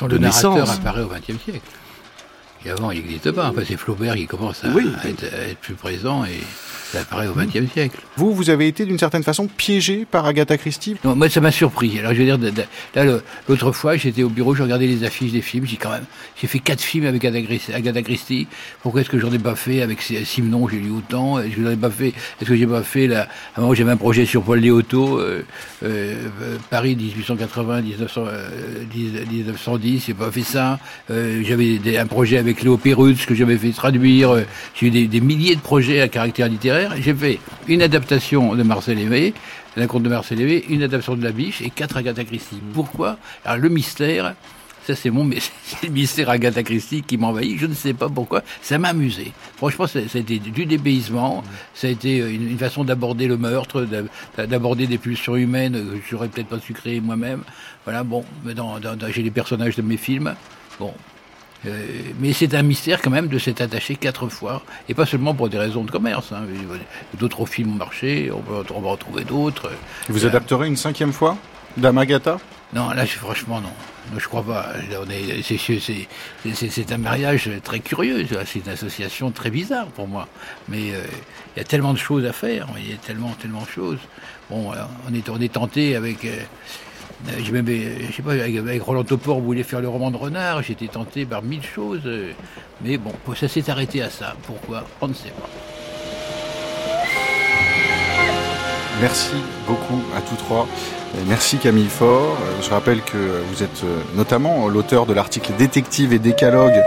[0.03, 1.61] de, de naissance apparaît au XXe siècle.
[2.65, 3.49] Et avant, il n'existe pas.
[3.49, 4.91] Enfin, c'est Flaubert qui commence à, oui.
[5.03, 6.41] à, être, à, être, plus présent et
[6.97, 7.99] ça apparaît au XXe siècle.
[8.17, 10.97] Vous, vous avez été d'une certaine façon piégé par Agatha Christie?
[11.05, 11.99] Non, Moi, ça m'a surpris.
[11.99, 12.39] Alors, je veux dire,
[12.95, 13.05] là,
[13.49, 15.67] l'autre fois, j'étais au bureau, je regardais les affiches des films.
[15.67, 16.07] J'ai quand même,
[16.41, 18.47] j'ai fait quatre films avec Agatha Christie.
[18.83, 21.39] Pourquoi est-ce que j'en ai pas fait avec Simon J'ai lu autant.
[21.39, 23.75] Est-ce que j'en ai pas fait Est-ce que j'ai pas fait là À un moment,
[23.75, 25.43] j'avais un projet sur Paul Léoto, euh,
[25.83, 26.15] euh,
[26.71, 28.85] Paris 1880, 1900, euh,
[29.31, 30.05] 1910.
[30.07, 30.79] J'ai pas fait ça.
[31.11, 34.35] Euh, j'avais un projet avec Léo Perrutz que j'avais fait traduire.
[34.75, 38.63] J'ai eu des, des milliers de projets à caractère littéraire j'ai fait une adaptation de
[38.63, 39.35] Marcel Aimé,
[39.77, 42.61] la conte de Marcel Aimé, une adaptation de La Biche et quatre Agatha Christie.
[42.73, 43.19] Pourquoi?
[43.45, 44.35] Alors le mystère,
[44.87, 45.25] Ça, c'est mon
[45.83, 47.59] le mystère Agatha Christie qui m'envahit.
[47.59, 48.43] Je ne sais pas pourquoi.
[48.63, 49.33] Ça m'a amusé.
[49.57, 51.43] Franchement, ça, a été du dépaysement.
[51.75, 53.87] Ça a été une, façon d'aborder le meurtre,
[54.39, 57.43] d'aborder des pulsions humaines que j'aurais peut-être pas su créer moi-même.
[57.85, 60.35] Voilà, bon, dans, dans, j'ai les personnages de mes films.
[60.79, 61.16] Bon, euh,
[61.65, 65.49] mais c'est un mystère quand même de s'être attaché quatre fois, et pas seulement pour
[65.49, 66.33] des raisons de commerce.
[66.33, 66.43] Hein.
[67.15, 69.71] D'autres films ont marché, on va, on va en trouver d'autres.
[70.09, 71.37] Vous euh, adapterez une cinquième fois
[71.77, 72.39] d'Amagata?
[72.73, 73.73] Non, là franchement non.
[74.17, 74.73] Je crois pas.
[76.55, 78.27] C'est un mariage très curieux.
[78.45, 80.29] C'est une association très bizarre pour moi.
[80.69, 81.03] Mais euh,
[81.55, 82.69] il y a tellement de choses à faire.
[82.79, 83.99] Il y a tellement, tellement de choses.
[84.49, 84.73] Bon,
[85.09, 86.25] on est, on est tenté avec.
[86.25, 86.39] Euh,
[87.43, 90.63] j'ai même, euh, je sais pas, avec, Roland Topor, voulait faire le roman de Renard,
[90.63, 92.33] j'étais tenté par mille choses, euh,
[92.83, 94.35] mais bon, ça s'est arrêté à ça.
[94.43, 95.49] Pourquoi On ne sait pas.
[99.01, 99.37] Merci
[99.67, 100.67] beaucoup à tous trois.
[101.25, 102.37] Merci Camille Faure.
[102.63, 103.83] Je rappelle que vous êtes
[104.15, 106.83] notamment l'auteur de l'article Détective et décalogue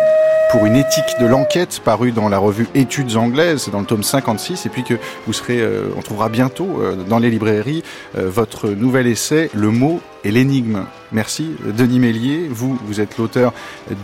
[0.51, 4.65] pour une éthique de l'enquête paru dans la revue Études anglaises, dans le tome 56,
[4.65, 5.63] et puis que vous serez,
[5.95, 7.83] on trouvera bientôt dans les librairies
[8.15, 10.85] votre nouvel essai Le mot et l'énigme.
[11.11, 12.47] Merci Denis Mélier.
[12.49, 13.53] Vous, vous êtes l'auteur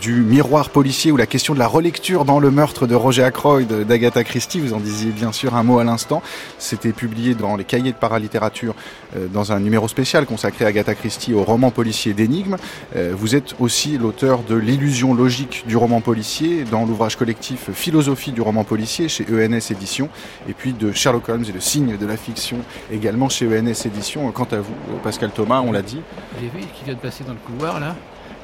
[0.02, 3.72] du Miroir policier ou la question de la relecture dans le meurtre de Roger Ackroyd
[3.86, 4.60] d'Agatha Christie.
[4.60, 6.24] Vous en disiez bien sûr un mot à l'instant.
[6.58, 8.76] C'était publié dans les cahiers de paralittérature
[9.16, 12.56] euh, dans un numéro spécial consacré à Agatha Christie au roman policier d'énigmes.
[12.96, 18.32] Euh, vous êtes aussi l'auteur de l'illusion logique du roman policier dans l'ouvrage collectif Philosophie
[18.32, 20.08] du roman policier chez ENS Éditions
[20.48, 22.60] et puis de Sherlock Holmes et le signe de la fiction
[22.90, 24.32] également chez ENS Éditions.
[24.32, 26.00] Quant à vous, Pascal Thomas, on l'a dit,
[26.40, 27.96] j'ai vu qui vient de passer dans le couloir là?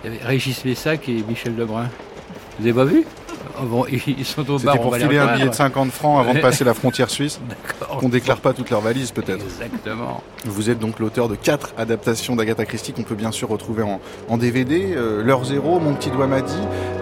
[0.04, 1.88] Il y avait Régis Messac et Michel Lebrun.
[2.60, 3.06] Vous avez pas vu
[3.62, 4.74] oh, Ils sont au bar.
[4.74, 7.40] C'était pour filer un billet de 50 francs avant de passer la frontière suisse.
[8.00, 9.44] Qu'on déclare pas toutes leurs valises peut-être.
[9.44, 10.24] Exactement.
[10.46, 14.38] Vous êtes donc l'auteur de quatre adaptations d'Agatha Christie qu'on peut bien sûr retrouver en,
[14.38, 14.94] DVD.
[14.96, 16.54] Euh, L'heure zéro, Mon petit doigt m'a dit,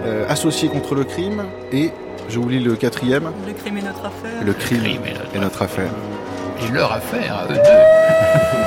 [0.04, 1.90] euh, Associé contre le crime et
[2.28, 3.30] je vous lis le quatrième.
[3.46, 4.44] Le crime est notre affaire.
[4.44, 5.90] Le crime, est, notre, affaire.
[6.62, 8.56] Et leur affaire, eux deux.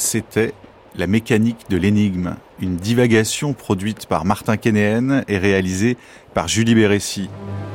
[0.00, 0.54] c'était
[0.96, 5.96] La mécanique de l'énigme, une divagation produite par Martin Kénéen et réalisée
[6.34, 7.30] par Julie Bérécy.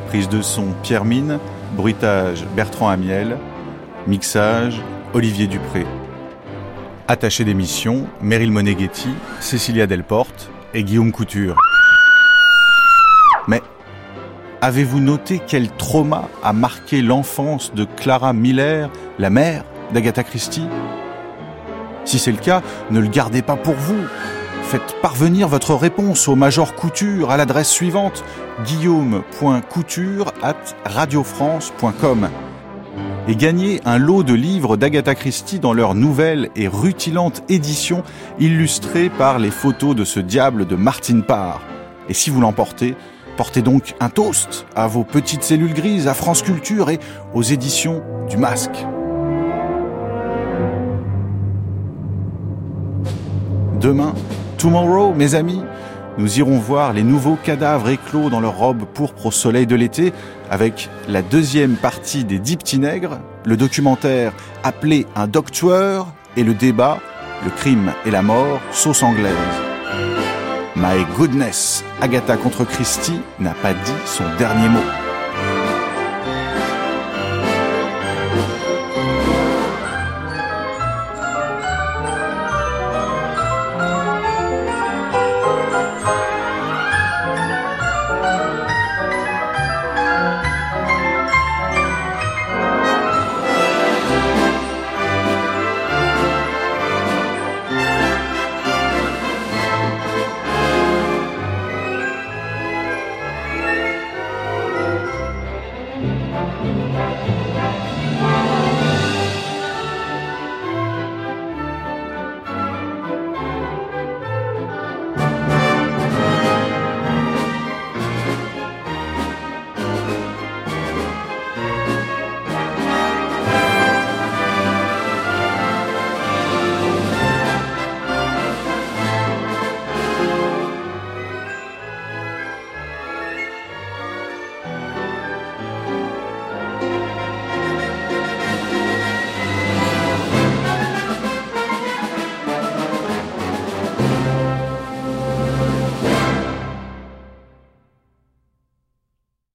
[0.07, 1.39] Prise de son Pierre Mine,
[1.77, 3.37] bruitage Bertrand Amiel,
[4.05, 4.81] mixage
[5.13, 5.85] Olivier Dupré.
[7.07, 9.09] Attaché d'émission Meryl Moneghetti,
[9.39, 11.55] Cécilia Delporte et Guillaume Couture.
[13.47, 13.61] Mais
[14.61, 19.63] avez-vous noté quel trauma a marqué l'enfance de Clara Miller, la mère
[19.93, 20.67] d'Agatha Christie?
[22.05, 24.05] Si c'est le cas, ne le gardez pas pour vous.
[24.63, 28.23] Faites parvenir votre réponse au Major Couture à l'adresse suivante
[28.65, 32.29] guillaume.couture at radiofrance.com
[33.27, 38.03] et gagnez un lot de livres d'Agatha Christie dans leur nouvelle et rutilante édition
[38.39, 41.61] illustrée par les photos de ce diable de Martin Parr.
[42.07, 42.95] Et si vous l'emportez,
[43.37, 46.99] portez donc un toast à vos petites cellules grises, à France Culture et
[47.33, 48.85] aux éditions du Masque.
[53.85, 54.15] Demain,
[54.57, 55.61] tomorrow, mes amis,
[56.17, 60.11] nous irons voir les nouveaux cadavres éclos dans leur robe pourpre au soleil de l'été
[60.49, 64.33] avec la deuxième partie des Dix petits le documentaire
[64.63, 66.97] appelé Un docteur et le débat
[67.43, 69.35] Le crime et la mort, sauce anglaise.
[70.75, 75.04] My goodness, Agatha contre Christie n'a pas dit son dernier mot.